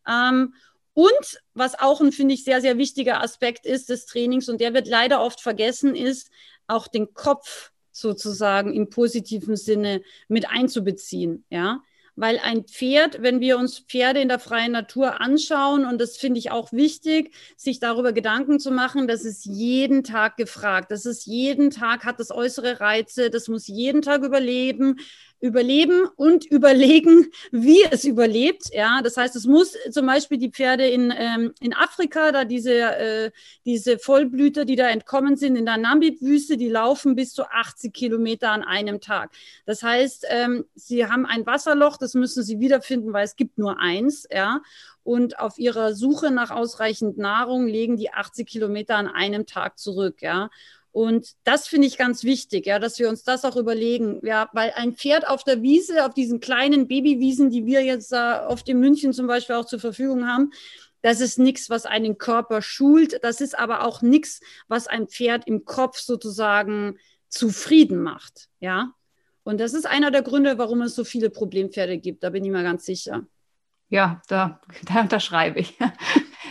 Ähm, 0.09 0.55
und 0.99 1.41
was 1.55 1.79
auch 1.79 2.01
ein, 2.01 2.11
finde 2.11 2.35
ich, 2.35 2.43
sehr, 2.43 2.61
sehr 2.61 2.77
wichtiger 2.77 3.23
Aspekt 3.23 3.67
ist 3.67 3.89
des 3.89 4.05
Trainings, 4.07 4.49
und 4.49 4.61
der 4.61 4.75
wird 4.75 4.89
leider 4.89 5.23
oft 5.23 5.41
vergessen, 5.41 5.95
ist 5.95 6.29
auch 6.67 6.89
den 6.89 7.15
Kopf 7.15 7.71
sozusagen 7.93 8.75
im 8.75 8.91
positiven 8.91 9.55
Sinne 9.55 10.03
mit 10.27 10.51
einzubeziehen. 10.51 11.45
Ja, 11.51 11.85
weil 12.17 12.41
ein 12.43 12.65
Pferd, 12.65 13.23
wenn 13.23 13.39
wir 13.39 13.59
uns 13.59 13.79
Pferde 13.79 14.21
in 14.21 14.27
der 14.27 14.41
freien 14.41 14.73
Natur 14.73 15.21
anschauen, 15.21 15.85
und 15.85 16.01
das 16.01 16.17
finde 16.17 16.41
ich 16.41 16.51
auch 16.51 16.73
wichtig, 16.73 17.33
sich 17.57 17.79
darüber 17.79 18.13
Gedanken 18.13 18.59
zu 18.59 18.73
machen, 18.73 19.07
das 19.07 19.25
ist 19.25 19.47
jeden 19.47 20.03
Tag 20.03 20.37
gefragt. 20.37 20.91
Das 20.91 21.07
ist 21.07 21.27
jeden 21.27 21.71
Tag, 21.71 22.05
hat 22.05 22.19
das 22.19 22.33
äußere 22.33 22.81
Reize, 22.81 23.31
das 23.31 23.47
muss 23.47 23.69
jeden 23.69 24.03
Tag 24.03 24.25
überleben 24.25 24.97
überleben 25.41 26.07
und 26.17 26.45
überlegen, 26.51 27.27
wie 27.51 27.83
es 27.91 28.05
überlebt. 28.05 28.71
Ja, 28.73 29.01
das 29.03 29.17
heißt, 29.17 29.37
es 29.37 29.47
muss 29.47 29.77
zum 29.91 30.07
Beispiel 30.07 30.39
die 30.39 30.51
Pferde 30.51 30.87
in, 30.87 31.13
ähm, 31.17 31.53
in 31.61 31.75
Afrika, 31.75 32.33
da 32.33 32.45
diese, 32.45 32.75
äh, 32.75 33.31
diese 33.65 33.99
Vollblüter, 33.99 34.65
die 34.65 34.77
da 34.77 34.89
entkommen 34.89 35.37
sind 35.37 35.57
in 35.57 35.67
der 35.67 35.77
Namib-Wüste, 35.77 36.57
die 36.57 36.69
laufen 36.69 37.15
bis 37.15 37.33
zu 37.33 37.45
80 37.45 37.93
Kilometer 37.93 38.51
an 38.51 38.63
einem 38.63 39.01
Tag. 39.01 39.31
Das 39.67 39.83
heißt, 39.83 40.27
ähm, 40.29 40.65
sie 40.75 41.07
haben 41.07 41.27
ein 41.27 41.47
Wasserloch, 41.47 41.97
das 41.97 42.15
müssen 42.15 42.43
sie 42.43 42.61
wiederfinden, 42.61 43.13
weil 43.13 43.25
es 43.25 43.37
gibt 43.37 43.59
nur 43.59 43.79
eins. 43.79 44.27
Ja, 44.31 44.63
und 45.09 45.39
auf 45.39 45.59
ihrer 45.59 45.95
Suche 45.95 46.31
nach 46.31 46.51
ausreichend 46.51 47.17
Nahrung 47.17 47.67
legen 47.67 47.97
die 47.97 48.13
80 48.13 48.47
Kilometer 48.47 48.97
an 48.97 49.09
einem 49.09 49.47
Tag 49.47 49.79
zurück. 49.79 50.21
Ja, 50.21 50.51
und 50.93 51.35
das 51.45 51.69
finde 51.69 51.87
ich 51.87 51.99
ganz 51.99 52.25
wichtig, 52.25 52.67
ja, 52.67 52.79
dass 52.79 52.99
wir 52.99 53.09
uns 53.09 53.23
das 53.23 53.45
auch 53.45 53.57
überlegen. 53.57 54.21
Ja, 54.25 54.49
weil 54.53 54.73
ein 54.75 54.95
Pferd 54.95 55.29
auf 55.29 55.45
der 55.45 55.63
Wiese, 55.63 56.05
auf 56.05 56.15
diesen 56.15 56.41
kleinen 56.41 56.89
Babywiesen, 56.89 57.51
die 57.51 57.67
wir 57.67 57.85
jetzt 57.85 58.13
äh, 58.13 58.41
oft 58.49 58.69
in 58.69 58.81
München 58.81 59.13
zum 59.13 59.27
Beispiel 59.27 59.57
auch 59.57 59.67
zur 59.67 59.81
Verfügung 59.81 60.27
haben, 60.27 60.51
das 61.03 61.21
ist 61.21 61.39
nichts, 61.39 61.71
was 61.71 61.87
einen 61.87 62.19
Körper 62.19 62.63
schult. 62.63 63.23
Das 63.23 63.41
ist 63.41 63.57
aber 63.57 63.85
auch 63.85 64.03
nichts, 64.03 64.41
was 64.67 64.87
ein 64.87 65.07
Pferd 65.07 65.47
im 65.47 65.65
Kopf 65.65 65.99
sozusagen 65.99 66.99
zufrieden 67.29 68.03
macht. 68.03 68.49
Ja. 68.59 68.95
Und 69.45 69.61
das 69.61 69.75
ist 69.75 69.87
einer 69.87 70.11
der 70.11 70.23
Gründe, 70.23 70.59
warum 70.59 70.83
es 70.83 70.95
so 70.95 71.05
viele 71.05 71.31
Problempferde 71.31 71.99
gibt. 71.99 72.25
Da 72.25 72.31
bin 72.31 72.45
ich 72.45 72.51
mir 72.51 72.63
ganz 72.63 72.85
sicher. 72.85 73.27
Ja, 73.89 74.21
da, 74.29 74.61
da 74.93 75.03
unterschreibe 75.03 75.61
ich. 75.61 75.79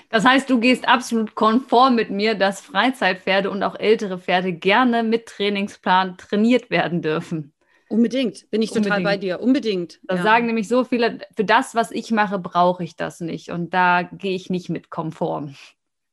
Das 0.09 0.25
heißt, 0.25 0.49
du 0.49 0.59
gehst 0.59 0.87
absolut 0.87 1.35
konform 1.35 1.95
mit 1.95 2.09
mir, 2.09 2.35
dass 2.35 2.61
Freizeitpferde 2.61 3.49
und 3.49 3.61
auch 3.63 3.75
ältere 3.77 4.17
Pferde 4.17 4.53
gerne 4.53 5.03
mit 5.03 5.25
Trainingsplan 5.25 6.17
trainiert 6.17 6.69
werden 6.69 7.01
dürfen. 7.01 7.53
Unbedingt, 7.89 8.49
bin 8.49 8.61
ich 8.61 8.71
Unbedingt. 8.71 8.95
total 8.95 9.03
bei 9.03 9.17
dir. 9.17 9.39
Unbedingt. 9.39 9.99
Da 10.03 10.15
ja. 10.15 10.23
sagen 10.23 10.45
nämlich 10.45 10.67
so 10.67 10.83
viele, 10.83 11.19
für 11.35 11.45
das, 11.45 11.73
was 11.73 11.91
ich 11.91 12.11
mache, 12.11 12.37
brauche 12.39 12.83
ich 12.83 12.95
das 12.95 13.21
nicht. 13.21 13.49
Und 13.51 13.73
da 13.73 14.03
gehe 14.03 14.35
ich 14.35 14.49
nicht 14.49 14.69
mit 14.69 14.89
konform. 14.89 15.55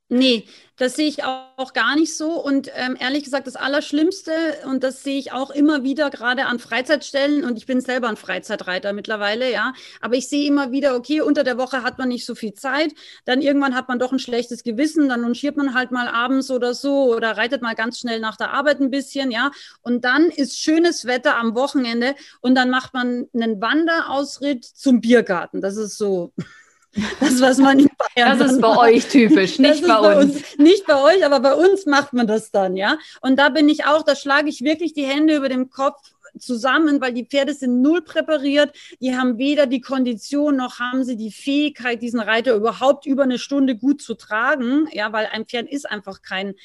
Nee, 0.07 0.45
das 0.77 0.95
sehe 0.95 1.07
ich 1.07 1.23
auch 1.23 1.73
gar 1.73 1.95
nicht 1.95 2.15
so. 2.15 2.39
Und 2.39 2.69
ähm, 2.75 2.95
ehrlich 2.99 3.23
gesagt, 3.23 3.47
das 3.47 3.55
Allerschlimmste, 3.55 4.31
und 4.65 4.83
das 4.83 5.01
sehe 5.01 5.17
ich 5.17 5.31
auch 5.31 5.49
immer 5.49 5.83
wieder 5.83 6.11
gerade 6.11 6.45
an 6.45 6.59
Freizeitstellen, 6.59 7.43
und 7.43 7.57
ich 7.57 7.65
bin 7.65 7.81
selber 7.81 8.07
ein 8.07 8.15
Freizeitreiter 8.15 8.93
mittlerweile, 8.93 9.51
ja, 9.51 9.73
aber 10.01 10.13
ich 10.15 10.29
sehe 10.29 10.47
immer 10.47 10.71
wieder, 10.71 10.95
okay, 10.95 11.21
unter 11.21 11.43
der 11.43 11.57
Woche 11.57 11.81
hat 11.81 11.97
man 11.97 12.09
nicht 12.09 12.23
so 12.23 12.35
viel 12.35 12.53
Zeit, 12.53 12.93
dann 13.25 13.41
irgendwann 13.41 13.73
hat 13.73 13.87
man 13.87 13.97
doch 13.97 14.11
ein 14.11 14.19
schlechtes 14.19 14.61
Gewissen, 14.63 15.09
dann 15.09 15.21
lunchiert 15.21 15.57
man 15.57 15.73
halt 15.73 15.89
mal 15.89 16.07
abends 16.07 16.51
oder 16.51 16.75
so 16.75 17.15
oder 17.15 17.35
reitet 17.35 17.63
mal 17.63 17.73
ganz 17.73 17.97
schnell 17.99 18.19
nach 18.19 18.37
der 18.37 18.51
Arbeit 18.53 18.81
ein 18.81 18.91
bisschen, 18.91 19.31
ja, 19.31 19.49
und 19.81 20.05
dann 20.05 20.25
ist 20.25 20.59
schönes 20.59 21.05
Wetter 21.05 21.35
am 21.37 21.55
Wochenende 21.55 22.13
und 22.41 22.53
dann 22.53 22.69
macht 22.69 22.93
man 22.93 23.27
einen 23.33 23.59
Wanderausritt 23.59 24.65
zum 24.65 25.01
Biergarten. 25.01 25.61
Das 25.61 25.77
ist 25.77 25.97
so 25.97 26.31
Das, 27.19 27.41
was 27.41 27.57
man 27.57 27.79
in 27.79 27.89
Bayern 28.15 28.39
Das 28.39 28.51
ist 28.53 28.61
bei 28.61 28.69
macht. 28.69 28.79
euch 28.79 29.07
typisch, 29.07 29.59
nicht 29.59 29.81
bei, 29.85 29.99
bei 29.99 30.19
uns. 30.21 30.35
uns. 30.35 30.57
Nicht 30.57 30.85
bei 30.85 31.01
euch, 31.01 31.25
aber 31.25 31.39
bei 31.41 31.53
uns 31.53 31.85
macht 31.85 32.13
man 32.13 32.27
das 32.27 32.51
dann, 32.51 32.77
ja. 32.77 32.97
Und 33.21 33.37
da 33.37 33.49
bin 33.49 33.67
ich 33.67 33.85
auch, 33.85 34.03
da 34.03 34.15
schlage 34.15 34.49
ich 34.49 34.61
wirklich 34.61 34.93
die 34.93 35.05
Hände 35.05 35.35
über 35.35 35.49
dem 35.49 35.69
Kopf 35.69 35.99
zusammen, 36.39 36.99
weil 37.01 37.13
die 37.13 37.25
Pferde 37.25 37.53
sind 37.53 37.81
null 37.81 38.01
präpariert. 38.01 38.75
Die 39.01 39.15
haben 39.15 39.37
weder 39.37 39.67
die 39.67 39.81
Kondition 39.81 40.57
noch 40.57 40.79
haben 40.79 41.03
sie 41.03 41.15
die 41.15 41.31
Fähigkeit, 41.31 42.01
diesen 42.01 42.19
Reiter 42.19 42.55
überhaupt 42.55 43.05
über 43.05 43.23
eine 43.23 43.39
Stunde 43.39 43.75
gut 43.75 44.01
zu 44.01 44.15
tragen. 44.15 44.87
Ja, 44.91 45.11
weil 45.13 45.27
ein 45.31 45.45
Pferd 45.45 45.69
ist 45.69 45.89
einfach 45.89 46.21
kein 46.21 46.55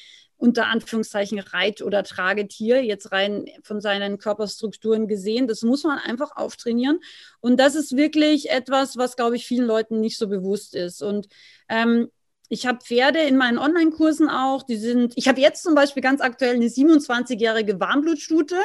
unter 0.41 0.65
Anführungszeichen 0.65 1.37
Reit- 1.37 1.83
oder 1.83 2.03
Tragetier, 2.03 2.83
jetzt 2.83 3.11
rein 3.11 3.45
von 3.61 3.79
seinen 3.79 4.17
Körperstrukturen 4.17 5.07
gesehen. 5.07 5.47
Das 5.47 5.61
muss 5.61 5.83
man 5.83 5.99
einfach 5.99 6.35
auftrainieren. 6.35 6.99
Und 7.41 7.59
das 7.59 7.75
ist 7.75 7.95
wirklich 7.95 8.49
etwas, 8.49 8.97
was, 8.97 9.15
glaube 9.15 9.35
ich, 9.35 9.45
vielen 9.45 9.67
Leuten 9.67 9.99
nicht 9.99 10.17
so 10.17 10.27
bewusst 10.27 10.73
ist. 10.73 11.03
Und 11.03 11.27
ähm, 11.69 12.09
ich 12.51 12.67
habe 12.67 12.79
Pferde 12.83 13.19
in 13.19 13.37
meinen 13.37 13.57
Online-Kursen 13.57 14.27
auch. 14.27 14.63
Die 14.63 14.75
sind, 14.75 15.13
ich 15.15 15.29
habe 15.29 15.39
jetzt 15.39 15.63
zum 15.63 15.73
Beispiel 15.73 16.03
ganz 16.03 16.19
aktuell 16.19 16.55
eine 16.55 16.65
27-jährige 16.65 17.79
Warmblutstute. 17.79 18.57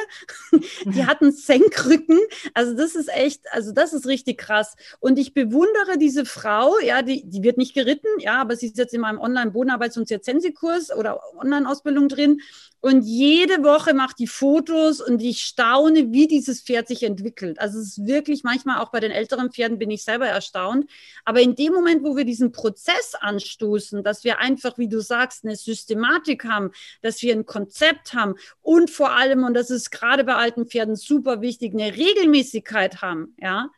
die 0.85 1.05
hat 1.05 1.21
einen 1.21 1.31
Senkrücken. 1.31 2.19
Also 2.53 2.75
das 2.75 2.95
ist 2.95 3.07
echt, 3.07 3.43
also 3.51 3.71
das 3.71 3.93
ist 3.93 4.05
richtig 4.05 4.39
krass. 4.39 4.75
Und 4.99 5.17
ich 5.17 5.33
bewundere 5.33 5.97
diese 5.97 6.25
Frau, 6.25 6.77
ja, 6.79 7.01
die, 7.01 7.23
die 7.29 7.43
wird 7.43 7.57
nicht 7.57 7.73
geritten, 7.73 8.09
ja, 8.19 8.41
aber 8.41 8.57
sie 8.57 8.65
ist 8.65 8.77
jetzt 8.77 8.93
in 8.93 8.99
meinem 8.99 9.19
Online-Bodenarbeits- 9.19 9.97
und 9.97 10.05
Zirzensikurs 10.05 10.93
oder 10.93 11.21
Online-Ausbildung 11.37 12.09
drin. 12.09 12.41
Und 12.79 13.03
jede 13.03 13.63
Woche 13.63 13.93
macht 13.93 14.19
die 14.19 14.27
Fotos 14.27 15.01
und 15.01 15.21
ich 15.21 15.41
staune, 15.41 16.11
wie 16.11 16.27
dieses 16.27 16.61
Pferd 16.61 16.87
sich 16.87 17.03
entwickelt. 17.03 17.59
Also 17.59 17.79
es 17.79 17.97
ist 17.97 18.05
wirklich 18.05 18.43
manchmal 18.43 18.79
auch 18.79 18.91
bei 18.91 18.99
den 18.99 19.11
älteren 19.11 19.51
Pferden 19.51 19.79
bin 19.79 19.89
ich 19.89 20.03
selber 20.03 20.27
erstaunt. 20.27 20.89
Aber 21.25 21.41
in 21.41 21.55
dem 21.55 21.73
Moment, 21.73 22.03
wo 22.03 22.15
wir 22.15 22.23
diesen 22.23 22.51
Prozess 22.51 23.15
anstoßen, 23.19 23.76
dass 24.03 24.23
wir 24.23 24.39
einfach, 24.39 24.77
wie 24.77 24.89
du 24.89 24.99
sagst, 24.99 25.45
eine 25.45 25.55
Systematik 25.55 26.45
haben, 26.45 26.71
dass 27.01 27.21
wir 27.21 27.33
ein 27.33 27.45
Konzept 27.45 28.13
haben 28.13 28.35
und 28.61 28.89
vor 28.89 29.11
allem, 29.11 29.43
und 29.43 29.53
das 29.53 29.69
ist 29.69 29.91
gerade 29.91 30.23
bei 30.23 30.35
alten 30.35 30.67
Pferden 30.67 30.95
super 30.95 31.41
wichtig, 31.41 31.73
eine 31.73 31.95
Regelmäßigkeit 31.95 33.01
haben, 33.01 33.35
ja, 33.39 33.69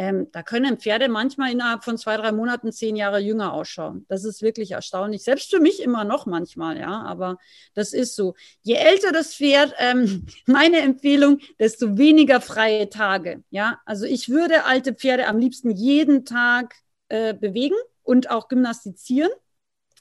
ähm, 0.00 0.28
da 0.32 0.42
können 0.42 0.78
Pferde 0.78 1.10
manchmal 1.10 1.52
innerhalb 1.52 1.84
von 1.84 1.98
zwei, 1.98 2.16
drei 2.16 2.32
Monaten 2.32 2.72
zehn 2.72 2.96
Jahre 2.96 3.18
jünger 3.18 3.52
ausschauen. 3.52 4.06
Das 4.08 4.24
ist 4.24 4.40
wirklich 4.40 4.70
erstaunlich. 4.70 5.22
Selbst 5.22 5.50
für 5.50 5.60
mich 5.60 5.82
immer 5.82 6.04
noch 6.04 6.24
manchmal, 6.24 6.78
ja, 6.78 7.02
aber 7.02 7.36
das 7.74 7.92
ist 7.92 8.16
so. 8.16 8.34
Je 8.62 8.76
älter 8.76 9.12
das 9.12 9.34
Pferd, 9.34 9.74
ähm, 9.76 10.24
meine 10.46 10.78
Empfehlung, 10.78 11.40
desto 11.58 11.98
weniger 11.98 12.40
freie 12.40 12.88
Tage, 12.88 13.44
ja. 13.50 13.78
Also 13.84 14.06
ich 14.06 14.30
würde 14.30 14.64
alte 14.64 14.94
Pferde 14.94 15.26
am 15.26 15.38
liebsten 15.38 15.70
jeden 15.70 16.24
Tag 16.24 16.76
äh, 17.08 17.34
bewegen 17.34 17.76
und 18.02 18.30
auch 18.30 18.48
gymnastizieren. 18.48 19.30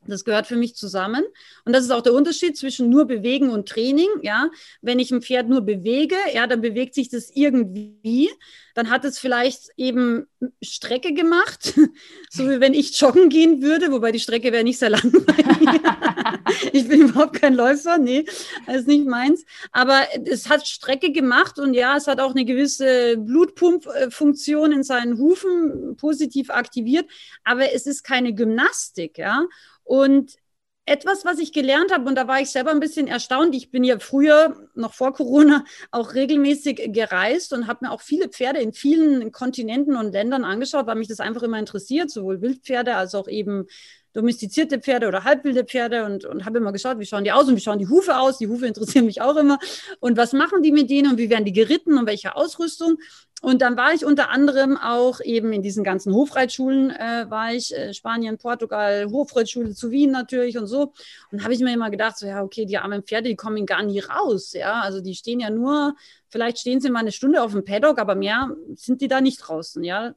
Das 0.08 0.24
gehört 0.24 0.48
für 0.48 0.56
mich 0.56 0.76
zusammen. 0.76 1.24
Und 1.66 1.74
das 1.74 1.84
ist 1.84 1.92
auch 1.92 2.02
der 2.02 2.14
Unterschied 2.14 2.58
zwischen 2.58 2.90
nur 2.90 3.06
bewegen 3.06 3.50
und 3.50 3.68
Training. 3.68 4.08
Ja, 4.22 4.50
wenn 4.82 4.98
ich 4.98 5.12
ein 5.12 5.22
Pferd 5.22 5.50
nur 5.50 5.62
bewege, 5.62 6.16
ja, 6.34 6.48
dann 6.48 6.62
bewegt 6.62 6.96
sich 6.96 7.10
das 7.10 7.30
irgendwie. 7.34 8.30
Dann 8.76 8.90
hat 8.90 9.04
es 9.04 9.20
vielleicht 9.20 9.70
eben 9.76 10.26
Strecke 10.62 11.14
gemacht, 11.14 11.74
so 12.30 12.50
wie 12.50 12.62
wenn 12.62 12.74
ich 12.74 12.98
joggen 13.00 13.28
gehen 13.28 13.62
würde, 13.62 13.92
wobei 13.92 14.14
die 14.14 14.22
Strecke 14.22 14.54
wäre 14.54 14.64
nicht 14.64 14.80
sehr 14.80 14.90
langweilig. 14.90 15.82
ich 16.72 16.88
bin 16.88 17.02
überhaupt 17.02 17.42
kein 17.42 17.56
Läufer, 17.56 17.98
nee, 17.98 18.24
das 18.66 18.78
ist 18.78 18.88
nicht 18.88 19.06
meins. 19.06 19.44
Aber 19.74 20.08
es 20.26 20.48
hat 20.48 20.66
Strecke 20.66 21.12
gemacht 21.12 21.60
und 21.60 21.74
ja, 21.74 21.98
es 21.98 22.08
hat 22.08 22.22
auch 22.22 22.32
eine 22.32 22.46
gewisse 22.46 23.18
Blutpumpfunktion 23.18 24.72
in 24.72 24.84
seinen 24.84 25.18
Hufen 25.18 25.98
positiv 25.98 26.50
aktiviert. 26.50 27.06
Aber 27.44 27.74
es 27.74 27.86
ist 27.86 28.04
keine 28.04 28.34
Gymnastik, 28.34 29.18
ja. 29.18 29.46
Und 29.90 30.36
etwas, 30.86 31.26
was 31.26 31.40
ich 31.40 31.52
gelernt 31.52 31.92
habe, 31.92 32.08
und 32.08 32.14
da 32.14 32.28
war 32.28 32.40
ich 32.40 32.52
selber 32.52 32.70
ein 32.70 32.80
bisschen 32.80 33.08
erstaunt. 33.08 33.56
Ich 33.56 33.72
bin 33.72 33.84
ja 33.84 33.98
früher, 33.98 34.56
noch 34.76 34.94
vor 34.94 35.14
Corona, 35.14 35.66
auch 35.90 36.14
regelmäßig 36.14 36.94
gereist 36.94 37.54
und 37.54 37.66
habe 37.66 37.86
mir 37.86 37.92
auch 37.92 38.02
viele 38.02 38.30
Pferde 38.30 38.60
in 38.60 38.72
vielen 38.72 39.32
Kontinenten 39.32 39.96
und 39.96 40.12
Ländern 40.12 40.44
angeschaut, 40.44 40.86
weil 40.86 40.96
mich 40.96 41.08
das 41.08 41.20
einfach 41.20 41.42
immer 41.42 41.58
interessiert, 41.58 42.12
sowohl 42.12 42.42
Wildpferde 42.42 42.96
als 42.96 43.16
auch 43.16 43.28
eben 43.28 43.66
domestizierte 44.14 44.80
Pferde 44.80 45.08
oder 45.08 45.24
halbwilde 45.24 45.64
Pferde 45.64 46.06
und, 46.06 46.26
und 46.26 46.46
habe 46.46 46.60
immer 46.60 46.72
geschaut, 46.72 47.00
wie 47.00 47.06
schauen 47.08 47.24
die 47.24 47.32
aus 47.32 47.48
und 47.48 47.56
wie 47.56 47.62
schauen 47.62 47.80
die 47.80 47.88
Hufe 47.88 48.20
aus. 48.20 48.38
Die 48.38 48.48
Hufe 48.48 48.68
interessieren 48.68 49.06
mich 49.06 49.22
auch 49.22 49.38
immer. 49.38 49.58
Und 50.00 50.18
was 50.18 50.34
machen 50.34 50.62
die 50.62 50.72
mit 50.72 50.90
denen 50.92 51.12
und 51.12 51.18
wie 51.18 51.32
werden 51.32 51.46
die 51.46 51.54
geritten 51.54 51.98
und 51.98 52.06
welche 52.06 52.36
Ausrüstung? 52.36 52.98
Und 53.42 53.62
dann 53.62 53.78
war 53.78 53.94
ich 53.94 54.06
unter 54.06 54.30
anderem 54.30 54.78
auch 54.78 55.22
eben 55.22 55.54
in 55.54 55.62
diesen 55.62 55.84
ganzen 55.84 56.14
Hofreitschulen, 56.14 56.92
äh, 56.92 57.26
war 57.30 57.54
ich, 57.54 57.74
äh, 57.74 57.94
Spanien, 57.94 58.38
Portugal, 58.38 59.08
Hofreitschule 59.10 59.74
zu 59.74 59.92
Wien 59.92 60.12
natürlich 60.12 60.58
und 60.58 60.68
so. 60.68 60.94
Und 61.32 61.44
habe 61.44 61.54
ich 61.54 61.60
mir 61.60 61.74
immer 61.74 61.90
gedacht, 61.90 62.18
so 62.18 62.28
ja, 62.28 62.44
okay, 62.44 62.66
die 62.66 62.78
armen 62.78 63.04
Pferde, 63.04 63.30
die 63.30 63.36
kommen 63.36 63.66
gar 63.66 63.84
nie 63.84 64.00
raus. 64.00 64.54
Ja, 64.54 64.82
also 64.82 65.00
die 65.00 65.16
stehen 65.16 65.40
ja 65.40 65.50
nur, 65.50 65.96
vielleicht 66.28 66.60
stehen 66.60 66.82
sie 66.82 66.90
mal 66.90 67.00
eine 67.00 67.14
Stunde 67.14 67.42
auf 67.42 67.54
dem 67.54 67.64
Paddock, 67.64 67.98
aber 68.00 68.16
mehr 68.16 68.56
sind 68.76 69.02
die 69.02 69.08
da 69.08 69.22
nicht 69.22 69.38
draußen. 69.38 69.84
Ja, 69.84 70.16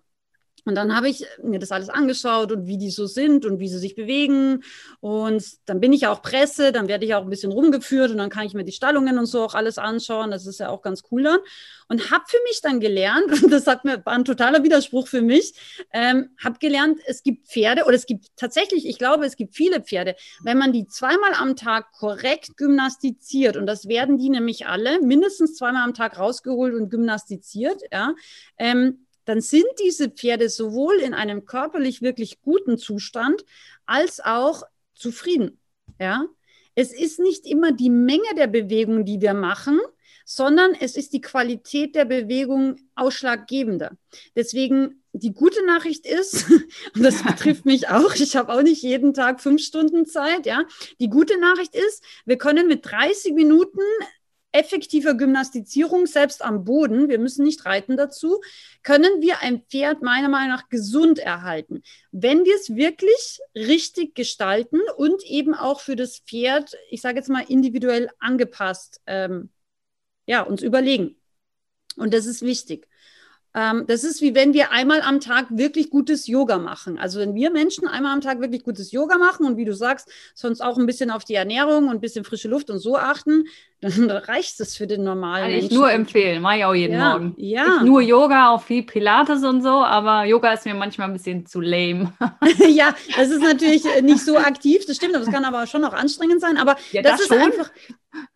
und 0.65 0.77
dann 0.77 0.95
habe 0.95 1.09
ich 1.09 1.25
mir 1.43 1.59
das 1.59 1.73
alles 1.73 1.89
angeschaut 1.89 2.53
und 2.53 2.67
wie 2.67 2.79
die 2.79 2.91
so 2.91 3.07
sind 3.07 3.45
und 3.45 3.59
wie 3.59 3.69
sie 3.69 3.79
sich 3.79 3.97
bewegen. 3.97 4.63
Und 5.01 5.45
dann 5.67 5.81
bin 5.81 5.93
ich 5.93 6.03
ja 6.03 6.13
auch 6.13 6.23
Presse, 6.23 6.71
dann 6.71 6.87
werde 6.87 7.05
ich 7.05 7.15
auch 7.15 7.23
ein 7.23 7.31
bisschen 7.31 7.51
rumgeführt 7.51 8.13
und 8.13 8.19
dann 8.19 8.31
kann 8.31 8.47
ich 8.47 8.55
mir 8.55 8.63
die 8.63 8.73
Stallungen 8.73 9.19
und 9.19 9.27
so 9.27 9.43
auch 9.43 9.55
alles 9.55 9.79
anschauen. 9.79 10.31
Das 10.31 10.47
ist 10.47 10.61
ja 10.61 10.69
auch 10.69 10.83
ganz 10.83 11.03
cool 11.11 11.25
dann. 11.25 11.41
Und 11.89 12.13
habe 12.13 12.25
für 12.29 12.39
mich 12.45 12.61
dann 12.63 12.79
gelernt, 12.79 13.27
und 13.43 13.51
das 13.51 13.67
hat 13.67 13.85
mir, 13.85 14.05
war 14.07 14.13
ein 14.13 14.25
totaler 14.25 14.63
Widerspruch 14.63 15.09
für 15.09 15.23
mich, 15.23 15.55
ähm, 15.93 16.31
habe 16.43 16.59
gelernt, 16.61 17.01
es 17.07 17.25
gibt 17.25 17.49
Pferde 17.49 17.85
oder 17.85 17.95
es 17.95 18.07
gibt 18.07 18.27
tatsächlich, 18.37 18.87
ich 18.87 18.99
glaube, 18.99 19.27
es 19.27 19.37
gibt 19.37 19.57
viele 19.57 19.81
Pferde, 19.81 20.15
wenn 20.45 20.59
man 20.59 20.73
die 20.73 20.87
zweimal 20.87 21.35
am 21.35 21.57
Tag 21.57 21.93
korrekt 21.93 22.57
gymnastiziert, 22.57 23.57
und 23.57 23.67
das 23.67 23.89
werden 23.89 24.17
die 24.17 24.31
nämlich 24.31 24.67
alle 24.67 25.01
mindestens 25.01 25.57
zweimal 25.57 25.83
am 25.83 25.95
Tag 25.95 26.19
rausgeholt 26.19 26.75
und 26.75 26.89
gymnastiziert, 26.89 27.81
ja, 27.91 28.15
ähm, 28.59 29.07
dann 29.25 29.41
sind 29.41 29.67
diese 29.83 30.11
Pferde 30.11 30.49
sowohl 30.49 30.97
in 30.97 31.15
einem 31.15 31.45
körperlich 31.45 32.03
wirklich 32.03 32.41
guten 32.43 32.79
Zustand 32.79 33.45
als 33.87 34.21
auch 34.21 34.65
zufrieden. 34.95 35.61
Ja? 36.01 36.27
Es 36.75 36.93
ist 36.93 37.19
nicht 37.19 37.47
immer 37.47 37.73
die 37.73 37.91
Menge 37.91 38.35
der 38.37 38.47
Bewegung, 38.47 39.05
die 39.05 39.21
wir 39.21 39.35
machen, 39.35 39.79
sondern 40.25 40.75
es 40.75 40.97
ist 40.97 41.13
die 41.13 41.21
Qualität 41.21 41.95
der 41.95 42.05
Bewegung 42.05 42.77
ausschlaggebender. 42.95 43.97
Deswegen 44.37 45.03
die 45.13 45.35
gute 45.35 45.65
Nachricht 45.67 46.07
ist, 46.07 46.51
und 46.95 47.03
das 47.03 47.23
betrifft 47.23 47.67
mich 47.67 47.89
auch, 47.89 48.15
ich 48.15 48.37
habe 48.37 48.53
auch 48.53 48.63
nicht 48.63 48.83
jeden 48.83 49.13
Tag 49.15 49.41
fünf 49.41 49.63
Stunden 49.63 50.07
Zeit, 50.07 50.47
ja. 50.47 50.65
Die 51.01 51.09
gute 51.09 51.39
Nachricht 51.39 51.75
ist, 51.75 52.03
wir 52.25 52.39
können 52.39 52.67
mit 52.67 52.87
30 52.87 53.35
Minuten 53.35 53.81
effektiver 54.53 55.15
Gymnastizierung, 55.15 56.07
selbst 56.07 56.45
am 56.45 56.65
Boden, 56.65 57.09
wir 57.09 57.19
müssen 57.19 57.45
nicht 57.45 57.65
reiten 57.65 57.97
dazu, 57.97 58.41
können 58.83 59.21
wir 59.21 59.41
ein 59.41 59.63
Pferd 59.63 60.03
meiner 60.03 60.29
Meinung 60.29 60.51
nach 60.51 60.69
gesund 60.69 61.19
erhalten. 61.19 61.83
Wenn 62.11 62.45
wir 62.45 62.55
es 62.55 62.77
wirklich 62.77 63.41
richtig 63.55 64.15
gestalten 64.15 64.81
und 64.97 65.25
eben 65.25 65.55
auch 65.55 65.81
für 65.81 65.97
das 65.97 66.19
Pferd, 66.19 66.77
ich 66.91 67.01
sage 67.01 67.17
jetzt 67.17 67.31
mal 67.31 67.45
individuell 67.49 68.11
angepasst, 68.19 69.01
ähm, 69.07 69.51
ja, 70.27 70.43
uns 70.43 70.63
überlegen. 70.63 71.17
Und 71.97 72.15
das 72.15 72.27
ist 72.27 72.43
wichtig. 72.43 72.89
Ähm, 73.55 73.85
das 73.87 74.03
ist 74.05 74.23
wie 74.23 74.35
wenn 74.35 74.55
wir 74.55 74.73
einmal 74.73 75.03
am 75.03 75.21
Tag 75.21 75.47
wirklich 75.51 75.91
gutes 75.91 76.27
Yoga 76.27 76.59
machen. 76.59 76.99
Also 76.99 77.21
wenn 77.21 77.35
wir 77.35 77.51
Menschen 77.51 77.87
einmal 77.87 78.13
am 78.13 78.21
Tag 78.21 78.41
wirklich 78.41 78.65
gutes 78.65 78.93
Yoga 78.93 79.19
machen 79.19 79.45
und 79.45 79.57
wie 79.57 79.65
du 79.65 79.75
sagst, 79.75 80.11
sonst 80.35 80.63
auch 80.63 80.79
ein 80.79 80.87
bisschen 80.87 81.11
auf 81.11 81.25
die 81.25 81.35
Ernährung 81.35 81.89
und 81.89 81.97
ein 81.97 82.01
bisschen 82.01 82.25
frische 82.25 82.49
Luft 82.49 82.71
und 82.71 82.79
so 82.79 82.97
achten, 82.97 83.45
dann 83.83 84.11
reicht 84.11 84.61
es 84.61 84.77
für 84.77 84.87
den 84.87 85.03
normalen 85.05 85.45
Kann 85.45 85.55
ich 85.55 85.63
Menschen. 85.63 85.77
nur 85.77 85.91
empfehlen, 85.91 86.41
mache 86.41 86.59
ich 86.59 86.65
auch 86.65 86.75
jeden 86.75 86.95
ja, 86.95 87.11
Morgen. 87.11 87.35
Ja. 87.37 87.77
Ich 87.79 87.83
nur 87.83 88.01
Yoga, 88.01 88.51
auch 88.51 88.63
viel 88.63 88.85
Pilates 88.85 89.43
und 89.43 89.63
so, 89.63 89.69
aber 89.69 90.25
Yoga 90.25 90.53
ist 90.53 90.65
mir 90.65 90.75
manchmal 90.75 91.09
ein 91.09 91.13
bisschen 91.13 91.47
zu 91.47 91.61
lame. 91.61 92.13
ja, 92.69 92.95
das 93.17 93.31
ist 93.31 93.43
natürlich 93.43 93.85
nicht 94.03 94.25
so 94.25 94.39
aktiv, 94.39 94.87
das 94.87 94.97
stimmt, 94.97 95.15
das 95.15 95.31
kann 95.31 95.45
aber 95.45 95.67
schon 95.67 95.85
auch 95.85 95.93
anstrengend 95.93 96.41
sein, 96.41 96.57
aber 96.57 96.77
ja, 96.93 97.03
das, 97.03 97.13
das, 97.13 97.21
ist 97.23 97.29
schon. 97.29 97.39
einfach, 97.39 97.71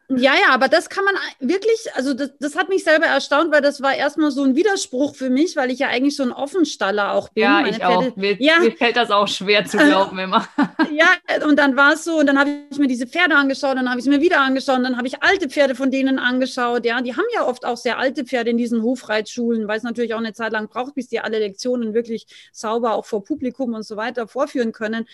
ja, 0.08 0.34
ja, 0.34 0.52
aber 0.52 0.68
das 0.68 0.88
kann 0.88 1.04
man 1.04 1.14
wirklich, 1.40 1.88
also 1.94 2.14
das, 2.14 2.30
das 2.38 2.54
hat 2.54 2.68
mich 2.68 2.84
selber 2.84 3.06
erstaunt, 3.06 3.52
weil 3.52 3.60
das 3.60 3.82
war 3.82 3.94
erstmal 3.94 4.30
so 4.30 4.44
ein 4.44 4.54
Widerspruch 4.54 5.16
für 5.16 5.30
mich, 5.30 5.56
weil 5.56 5.70
ich 5.70 5.80
ja 5.80 5.88
eigentlich 5.88 6.14
so 6.14 6.22
ein 6.22 6.32
Offenstaller 6.32 7.12
auch 7.12 7.28
bin. 7.30 7.42
Ja, 7.42 7.50
Meine 7.50 7.70
ich 7.70 7.76
Pferde, 7.76 7.94
auch. 7.94 8.16
Mir, 8.16 8.36
ja. 8.40 8.60
mir 8.60 8.72
fällt 8.72 8.96
das 8.96 9.10
auch 9.10 9.26
schwer 9.26 9.64
zu 9.64 9.78
glauben 9.78 10.18
immer. 10.18 10.46
ja, 10.92 11.08
und 11.44 11.58
dann 11.58 11.76
war 11.76 11.94
es 11.94 12.04
so, 12.04 12.20
und 12.20 12.26
dann 12.26 12.38
habe 12.38 12.50
ich 12.70 12.78
mir 12.78 12.86
diese 12.86 13.06
Pferde 13.06 13.34
angeschaut, 13.34 13.76
dann 13.76 13.88
habe 13.88 13.98
ich 13.98 14.06
es 14.06 14.10
mir 14.10 14.20
wieder 14.20 14.40
angeschaut, 14.40 14.78
und 14.78 14.84
dann 14.84 14.96
habe 14.96 15.08
ich 15.08 15.22
alte 15.22 15.48
Pferde 15.48 15.74
von 15.74 15.90
denen 15.90 16.20
angeschaut. 16.20 16.84
Ja, 16.84 17.00
die 17.00 17.16
haben 17.16 17.26
ja 17.34 17.44
oft 17.44 17.64
auch 17.64 17.76
sehr 17.76 17.98
alte 17.98 18.24
Pferde 18.24 18.50
in 18.50 18.58
diesen 18.58 18.82
Hofreitschulen, 18.82 19.66
weil 19.66 19.78
es 19.78 19.82
natürlich 19.82 20.14
auch 20.14 20.18
eine 20.18 20.34
Zeit 20.34 20.52
lang 20.52 20.68
braucht, 20.68 20.94
bis 20.94 21.08
die 21.08 21.18
alle 21.18 21.40
Lektionen 21.40 21.94
wirklich 21.94 22.26
sauber 22.52 22.94
auch 22.94 23.06
vor 23.06 23.24
Publikum 23.24 23.74
und 23.74 23.82
so 23.82 23.96
weiter 23.96 24.28
vorführen 24.28 24.70
können. 24.70 25.06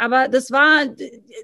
Aber 0.00 0.28
das 0.28 0.50
war, 0.50 0.86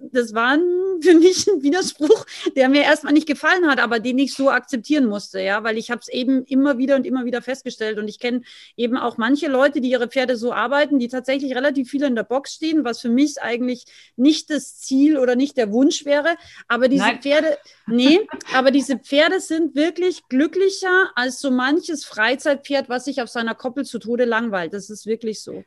das 0.00 0.32
war 0.32 0.56
für 1.02 1.14
mich 1.14 1.46
ein 1.46 1.62
Widerspruch, 1.62 2.24
der 2.56 2.70
mir 2.70 2.84
erst 2.84 2.95
erstmal 2.96 3.12
nicht 3.12 3.28
gefallen 3.28 3.66
hat, 3.66 3.78
aber 3.78 4.00
den 4.00 4.18
ich 4.18 4.34
so 4.34 4.50
akzeptieren 4.50 5.06
musste, 5.06 5.40
ja, 5.40 5.62
weil 5.62 5.76
ich 5.76 5.90
habe 5.90 6.00
es 6.00 6.08
eben 6.08 6.44
immer 6.44 6.78
wieder 6.78 6.96
und 6.96 7.06
immer 7.06 7.26
wieder 7.26 7.42
festgestellt 7.42 7.98
und 7.98 8.08
ich 8.08 8.18
kenne 8.18 8.40
eben 8.76 8.96
auch 8.96 9.18
manche 9.18 9.48
Leute, 9.48 9.82
die 9.82 9.90
ihre 9.90 10.08
Pferde 10.08 10.36
so 10.36 10.52
arbeiten, 10.52 10.98
die 10.98 11.08
tatsächlich 11.08 11.54
relativ 11.54 11.90
viele 11.90 12.06
in 12.06 12.14
der 12.14 12.22
Box 12.22 12.54
stehen, 12.54 12.84
was 12.84 13.00
für 13.00 13.10
mich 13.10 13.42
eigentlich 13.42 13.84
nicht 14.16 14.48
das 14.48 14.78
Ziel 14.78 15.18
oder 15.18 15.36
nicht 15.36 15.58
der 15.58 15.70
Wunsch 15.72 16.06
wäre, 16.06 16.36
aber 16.68 16.88
diese 16.88 17.04
Nein. 17.04 17.20
Pferde, 17.20 17.58
nee, 17.86 18.20
aber 18.54 18.70
diese 18.70 18.98
Pferde 18.98 19.40
sind 19.40 19.74
wirklich 19.74 20.22
glücklicher 20.28 21.10
als 21.14 21.40
so 21.40 21.50
manches 21.50 22.06
Freizeitpferd, 22.06 22.88
was 22.88 23.04
sich 23.04 23.20
auf 23.20 23.28
seiner 23.28 23.54
Koppel 23.54 23.84
zu 23.84 23.98
Tode 23.98 24.24
langweilt. 24.24 24.72
Das 24.72 24.88
ist 24.88 25.04
wirklich 25.04 25.42
so. 25.42 25.64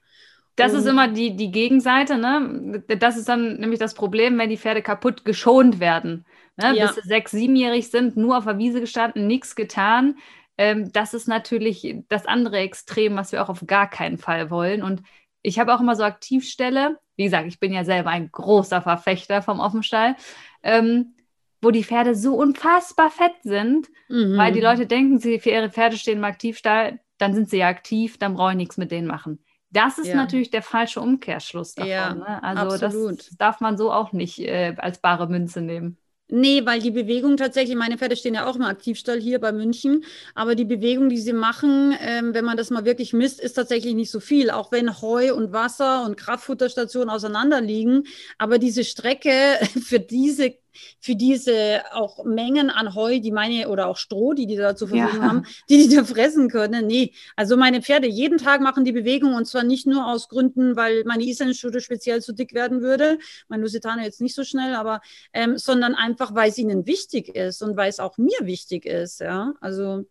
Das 0.55 0.73
ist 0.73 0.87
immer 0.87 1.07
die, 1.07 1.37
die 1.37 1.51
Gegenseite, 1.51 2.17
ne? 2.17 2.83
Das 2.99 3.15
ist 3.15 3.29
dann 3.29 3.59
nämlich 3.59 3.79
das 3.79 3.93
Problem, 3.93 4.37
wenn 4.37 4.49
die 4.49 4.57
Pferde 4.57 4.81
kaputt 4.81 5.23
geschont 5.23 5.79
werden. 5.79 6.25
Ne? 6.59 6.75
Ja. 6.75 6.87
Bis 6.87 6.95
sie 6.95 7.07
sechs, 7.07 7.31
siebenjährig 7.31 7.89
sind, 7.89 8.17
nur 8.17 8.37
auf 8.37 8.45
der 8.45 8.57
Wiese 8.57 8.79
gestanden, 8.79 9.27
nichts 9.27 9.55
getan. 9.55 10.15
Ähm, 10.57 10.91
das 10.91 11.13
ist 11.13 11.27
natürlich 11.27 11.95
das 12.09 12.25
andere 12.25 12.57
Extrem, 12.57 13.15
was 13.15 13.31
wir 13.31 13.41
auch 13.41 13.49
auf 13.49 13.65
gar 13.65 13.89
keinen 13.89 14.17
Fall 14.17 14.51
wollen. 14.51 14.83
Und 14.83 15.01
ich 15.41 15.59
habe 15.59 15.73
auch 15.73 15.79
immer 15.79 15.95
so 15.95 16.03
Aktivstelle, 16.03 16.99
wie 17.15 17.23
gesagt, 17.23 17.47
ich 17.47 17.59
bin 17.59 17.73
ja 17.73 17.83
selber 17.83 18.09
ein 18.09 18.31
großer 18.31 18.81
Verfechter 18.81 19.41
vom 19.41 19.59
Offenstall, 19.59 20.15
ähm, 20.63 21.15
wo 21.61 21.71
die 21.71 21.83
Pferde 21.83 22.15
so 22.15 22.35
unfassbar 22.35 23.09
fett 23.09 23.35
sind, 23.43 23.89
mhm. 24.07 24.37
weil 24.37 24.53
die 24.53 24.61
Leute 24.61 24.85
denken, 24.85 25.19
sie 25.19 25.39
für 25.39 25.49
ihre 25.49 25.69
Pferde 25.69 25.97
stehen 25.97 26.19
im 26.19 26.23
Aktivstall, 26.23 26.99
dann 27.17 27.33
sind 27.33 27.49
sie 27.49 27.57
ja 27.57 27.67
aktiv, 27.67 28.17
dann 28.17 28.35
brauche 28.35 28.51
ich 28.51 28.57
nichts 28.57 28.77
mit 28.77 28.91
denen 28.91 29.07
machen. 29.07 29.39
Das 29.71 29.97
ist 29.99 30.07
ja. 30.07 30.15
natürlich 30.15 30.49
der 30.49 30.63
falsche 30.63 30.99
Umkehrschluss 30.99 31.75
davon. 31.75 31.91
Ja, 31.91 32.13
ne? 32.15 32.43
Also 32.43 32.85
absolut. 32.85 33.19
das 33.19 33.37
darf 33.37 33.59
man 33.59 33.77
so 33.77 33.91
auch 33.91 34.13
nicht 34.13 34.39
äh, 34.39 34.75
als 34.77 34.99
bare 34.99 35.27
Münze 35.27 35.61
nehmen. 35.61 35.97
Nee, 36.31 36.63
weil 36.65 36.79
die 36.79 36.91
Bewegung 36.91 37.37
tatsächlich, 37.37 37.75
meine 37.75 37.97
Pferde 37.97 38.15
stehen 38.15 38.35
ja 38.35 38.45
auch 38.45 38.55
im 38.55 38.61
Aktivstall 38.61 39.19
hier 39.19 39.39
bei 39.39 39.51
München, 39.51 40.03
aber 40.35 40.53
die 40.53 40.63
Bewegung, 40.65 41.09
die 41.09 41.17
sie 41.17 41.33
machen, 41.33 41.95
ähm, 41.99 42.35
wenn 42.35 42.45
man 42.45 42.55
das 42.55 42.69
mal 42.69 42.85
wirklich 42.85 43.13
misst, 43.13 43.39
ist 43.39 43.53
tatsächlich 43.53 43.95
nicht 43.95 44.11
so 44.11 44.19
viel, 44.19 44.51
auch 44.51 44.71
wenn 44.71 45.01
Heu 45.01 45.33
und 45.33 45.53
Wasser 45.53 46.05
und 46.05 46.17
Kraftfutterstationen 46.17 47.09
auseinander 47.09 47.61
liegen. 47.61 48.03
Aber 48.37 48.59
diese 48.59 48.83
Strecke 48.83 49.31
für 49.83 49.99
diese 49.99 50.53
für 50.99 51.15
diese 51.15 51.81
auch 51.93 52.23
Mengen 52.25 52.69
an 52.69 52.95
Heu, 52.95 53.19
die 53.19 53.31
meine, 53.31 53.69
oder 53.69 53.87
auch 53.87 53.97
Stroh, 53.97 54.33
die 54.33 54.47
die 54.47 54.55
da 54.55 54.75
zur 54.75 54.89
Verfügung 54.89 55.21
ja. 55.21 55.27
haben, 55.27 55.45
die 55.69 55.87
die 55.87 55.95
da 55.95 56.03
fressen 56.03 56.49
können. 56.49 56.87
Nee, 56.87 57.13
also 57.35 57.57
meine 57.57 57.81
Pferde 57.81 58.07
jeden 58.07 58.37
Tag 58.37 58.61
machen 58.61 58.85
die 58.85 58.91
Bewegung 58.91 59.33
und 59.33 59.45
zwar 59.45 59.63
nicht 59.63 59.87
nur 59.87 60.07
aus 60.07 60.29
Gründen, 60.29 60.75
weil 60.75 61.03
meine 61.05 61.23
Islandstute 61.23 61.81
speziell 61.81 62.21
zu 62.21 62.33
dick 62.33 62.53
werden 62.53 62.81
würde, 62.81 63.19
mein 63.47 63.61
Lusitano 63.61 64.01
jetzt 64.01 64.21
nicht 64.21 64.35
so 64.35 64.43
schnell, 64.43 64.75
aber, 64.75 65.01
ähm, 65.33 65.57
sondern 65.57 65.95
einfach, 65.95 66.35
weil 66.35 66.49
es 66.49 66.57
ihnen 66.57 66.85
wichtig 66.85 67.35
ist 67.35 67.61
und 67.61 67.77
weil 67.77 67.89
es 67.89 67.99
auch 67.99 68.17
mir 68.17 68.39
wichtig 68.41 68.85
ist, 68.85 69.19
ja, 69.19 69.53
also 69.61 70.05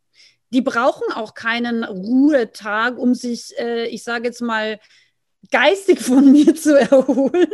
die 0.50 0.62
brauchen 0.62 1.12
auch 1.12 1.34
keinen 1.34 1.84
Ruhetag, 1.84 2.96
um 2.98 3.14
sich, 3.14 3.52
äh, 3.58 3.86
ich 3.86 4.02
sage 4.02 4.24
jetzt 4.24 4.40
mal, 4.40 4.78
geistig 5.50 6.00
von 6.00 6.30
mir 6.32 6.54
zu 6.54 6.78
erholen 6.78 7.48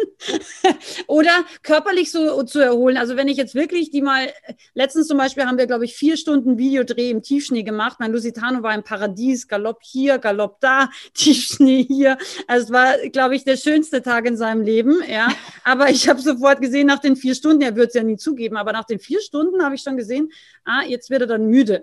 oder 1.06 1.44
körperlich 1.62 2.10
so 2.10 2.42
zu 2.42 2.58
erholen. 2.60 2.96
Also 2.96 3.16
wenn 3.16 3.28
ich 3.28 3.36
jetzt 3.36 3.54
wirklich 3.54 3.90
die 3.90 4.02
mal, 4.02 4.28
letztens 4.74 5.06
zum 5.06 5.18
Beispiel 5.18 5.44
haben 5.44 5.58
wir, 5.58 5.66
glaube 5.66 5.84
ich, 5.84 5.94
vier 5.94 6.16
Stunden 6.16 6.58
Videodreh 6.58 7.10
im 7.10 7.22
Tiefschnee 7.22 7.62
gemacht. 7.62 7.98
Mein 8.00 8.12
Lusitano 8.12 8.62
war 8.62 8.74
im 8.74 8.82
Paradies, 8.82 9.46
Galopp 9.48 9.78
hier, 9.82 10.18
Galopp 10.18 10.60
da, 10.60 10.90
Tiefschnee 11.14 11.84
hier. 11.84 12.18
Also 12.46 12.66
es 12.66 12.72
war, 12.72 12.96
glaube 13.10 13.36
ich, 13.36 13.44
der 13.44 13.56
schönste 13.56 14.02
Tag 14.02 14.26
in 14.26 14.36
seinem 14.36 14.62
Leben. 14.62 15.00
Ja, 15.08 15.28
aber 15.62 15.90
ich 15.90 16.08
habe 16.08 16.20
sofort 16.20 16.60
gesehen, 16.60 16.86
nach 16.86 17.00
den 17.00 17.16
vier 17.16 17.34
Stunden, 17.34 17.62
er 17.62 17.76
wird 17.76 17.88
es 17.88 17.94
ja 17.94 18.02
nie 18.02 18.16
zugeben, 18.16 18.56
aber 18.56 18.72
nach 18.72 18.84
den 18.84 18.98
vier 18.98 19.20
Stunden 19.20 19.62
habe 19.62 19.74
ich 19.74 19.82
schon 19.82 19.96
gesehen, 19.96 20.30
ah, 20.64 20.82
jetzt 20.86 21.10
wird 21.10 21.22
er 21.22 21.26
dann 21.26 21.46
müde. 21.46 21.80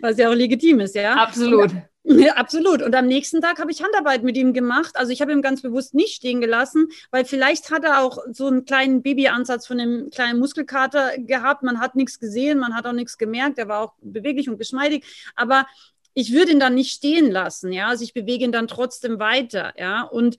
Was 0.00 0.18
ja 0.18 0.30
auch 0.30 0.34
legitim 0.34 0.80
ist, 0.80 0.94
ja. 0.94 1.14
Absolut. 1.14 1.70
Ja, 2.18 2.34
absolut. 2.34 2.82
Und 2.82 2.94
am 2.94 3.06
nächsten 3.06 3.40
Tag 3.40 3.60
habe 3.60 3.70
ich 3.70 3.82
Handarbeit 3.82 4.22
mit 4.24 4.36
ihm 4.36 4.52
gemacht. 4.52 4.96
Also 4.96 5.12
ich 5.12 5.20
habe 5.20 5.32
ihn 5.32 5.42
ganz 5.42 5.62
bewusst 5.62 5.94
nicht 5.94 6.14
stehen 6.14 6.40
gelassen, 6.40 6.88
weil 7.10 7.24
vielleicht 7.24 7.70
hat 7.70 7.84
er 7.84 8.02
auch 8.02 8.18
so 8.32 8.46
einen 8.46 8.64
kleinen 8.64 9.02
Babyansatz 9.02 9.66
von 9.66 9.78
einem 9.78 10.10
kleinen 10.10 10.38
Muskelkater 10.40 11.18
gehabt. 11.18 11.62
Man 11.62 11.78
hat 11.78 11.94
nichts 11.94 12.18
gesehen, 12.18 12.58
man 12.58 12.74
hat 12.74 12.86
auch 12.86 12.92
nichts 12.92 13.16
gemerkt. 13.16 13.58
Er 13.58 13.68
war 13.68 13.80
auch 13.80 13.92
beweglich 14.00 14.48
und 14.48 14.58
geschmeidig. 14.58 15.04
Aber 15.36 15.66
ich 16.14 16.32
würde 16.32 16.52
ihn 16.52 16.60
dann 16.60 16.74
nicht 16.74 16.92
stehen 16.92 17.30
lassen. 17.30 17.72
Ja, 17.72 17.88
also 17.88 18.02
ich 18.02 18.12
bewege 18.12 18.44
ihn 18.44 18.52
dann 18.52 18.66
trotzdem 18.66 19.20
weiter. 19.20 19.72
Ja, 19.76 20.02
und 20.02 20.36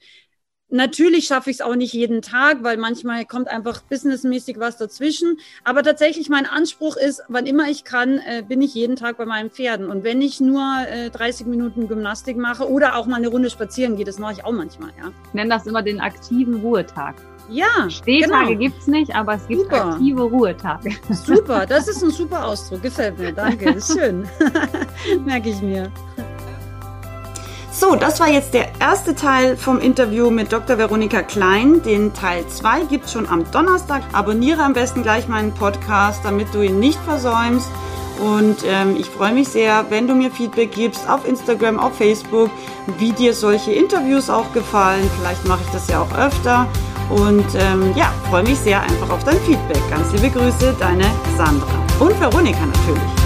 Natürlich 0.73 1.25
schaffe 1.25 1.49
ich 1.49 1.57
es 1.57 1.61
auch 1.61 1.75
nicht 1.75 1.93
jeden 1.93 2.21
Tag, 2.21 2.63
weil 2.63 2.77
manchmal 2.77 3.25
kommt 3.25 3.49
einfach 3.49 3.81
businessmäßig 3.81 4.57
was 4.57 4.77
dazwischen. 4.77 5.37
Aber 5.65 5.83
tatsächlich 5.83 6.29
mein 6.29 6.45
Anspruch 6.45 6.95
ist, 6.95 7.23
wann 7.27 7.45
immer 7.45 7.69
ich 7.69 7.83
kann, 7.83 8.19
äh, 8.19 8.41
bin 8.47 8.61
ich 8.61 8.73
jeden 8.73 8.95
Tag 8.95 9.17
bei 9.17 9.25
meinen 9.25 9.49
Pferden. 9.49 9.89
Und 9.89 10.05
wenn 10.05 10.21
ich 10.21 10.39
nur 10.39 10.63
äh, 10.89 11.09
30 11.09 11.45
Minuten 11.45 11.89
Gymnastik 11.89 12.37
mache 12.37 12.69
oder 12.69 12.95
auch 12.95 13.05
mal 13.05 13.17
eine 13.17 13.27
Runde 13.27 13.49
spazieren 13.49 13.97
gehe, 13.97 14.05
das 14.05 14.17
mache 14.17 14.33
ich 14.33 14.45
auch 14.45 14.53
manchmal, 14.53 14.91
ja. 14.97 15.11
Ich 15.27 15.33
nenne 15.33 15.49
das 15.49 15.67
immer 15.67 15.81
den 15.81 15.99
aktiven 15.99 16.61
Ruhetag. 16.61 17.15
Ja. 17.49 17.89
Stehtage 17.89 18.47
genau. 18.47 18.59
gibt 18.59 18.79
es 18.79 18.87
nicht, 18.87 19.13
aber 19.13 19.33
es 19.33 19.47
gibt 19.47 19.63
super. 19.63 19.87
aktive 19.87 20.21
Ruhetage. 20.21 20.91
Super, 21.09 21.65
das 21.65 21.89
ist 21.89 22.01
ein 22.01 22.11
super 22.11 22.45
Ausdruck. 22.45 22.81
Gefällt 22.81 23.19
mir. 23.19 23.33
Danke, 23.33 23.71
ist 23.71 23.91
schön. 23.91 24.25
Merke 25.25 25.49
ich 25.49 25.61
mir. 25.61 25.91
So, 27.73 27.95
das 27.95 28.19
war 28.19 28.27
jetzt 28.27 28.53
der 28.53 28.67
erste 28.81 29.15
Teil 29.15 29.55
vom 29.55 29.79
Interview 29.79 30.29
mit 30.29 30.51
Dr. 30.51 30.77
Veronika 30.77 31.21
Klein. 31.21 31.81
Den 31.81 32.13
Teil 32.13 32.45
2 32.45 32.81
gibt 32.83 33.05
es 33.05 33.13
schon 33.13 33.29
am 33.29 33.49
Donnerstag. 33.49 34.03
Abonniere 34.11 34.61
am 34.61 34.73
besten 34.73 35.03
gleich 35.03 35.29
meinen 35.29 35.53
Podcast, 35.53 36.19
damit 36.25 36.53
du 36.53 36.61
ihn 36.61 36.79
nicht 36.79 36.99
versäumst. 37.05 37.69
Und 38.19 38.57
ähm, 38.65 38.97
ich 38.99 39.05
freue 39.05 39.33
mich 39.33 39.47
sehr, 39.47 39.85
wenn 39.89 40.05
du 40.05 40.13
mir 40.13 40.31
Feedback 40.31 40.73
gibst 40.73 41.09
auf 41.09 41.25
Instagram, 41.25 41.79
auf 41.79 41.95
Facebook, 41.95 42.51
wie 42.99 43.13
dir 43.13 43.33
solche 43.33 43.71
Interviews 43.71 44.29
auch 44.29 44.51
gefallen. 44.51 45.09
Vielleicht 45.17 45.47
mache 45.47 45.61
ich 45.65 45.71
das 45.71 45.87
ja 45.87 46.01
auch 46.01 46.13
öfter. 46.17 46.67
Und 47.09 47.47
ähm, 47.55 47.93
ja, 47.95 48.13
freue 48.29 48.43
mich 48.43 48.59
sehr 48.59 48.81
einfach 48.81 49.09
auf 49.09 49.23
dein 49.23 49.39
Feedback. 49.39 49.81
Ganz 49.89 50.11
liebe 50.11 50.29
Grüße, 50.29 50.75
deine 50.77 51.05
Sandra. 51.37 51.85
Und 51.99 52.19
Veronika 52.19 52.65
natürlich. 52.65 53.20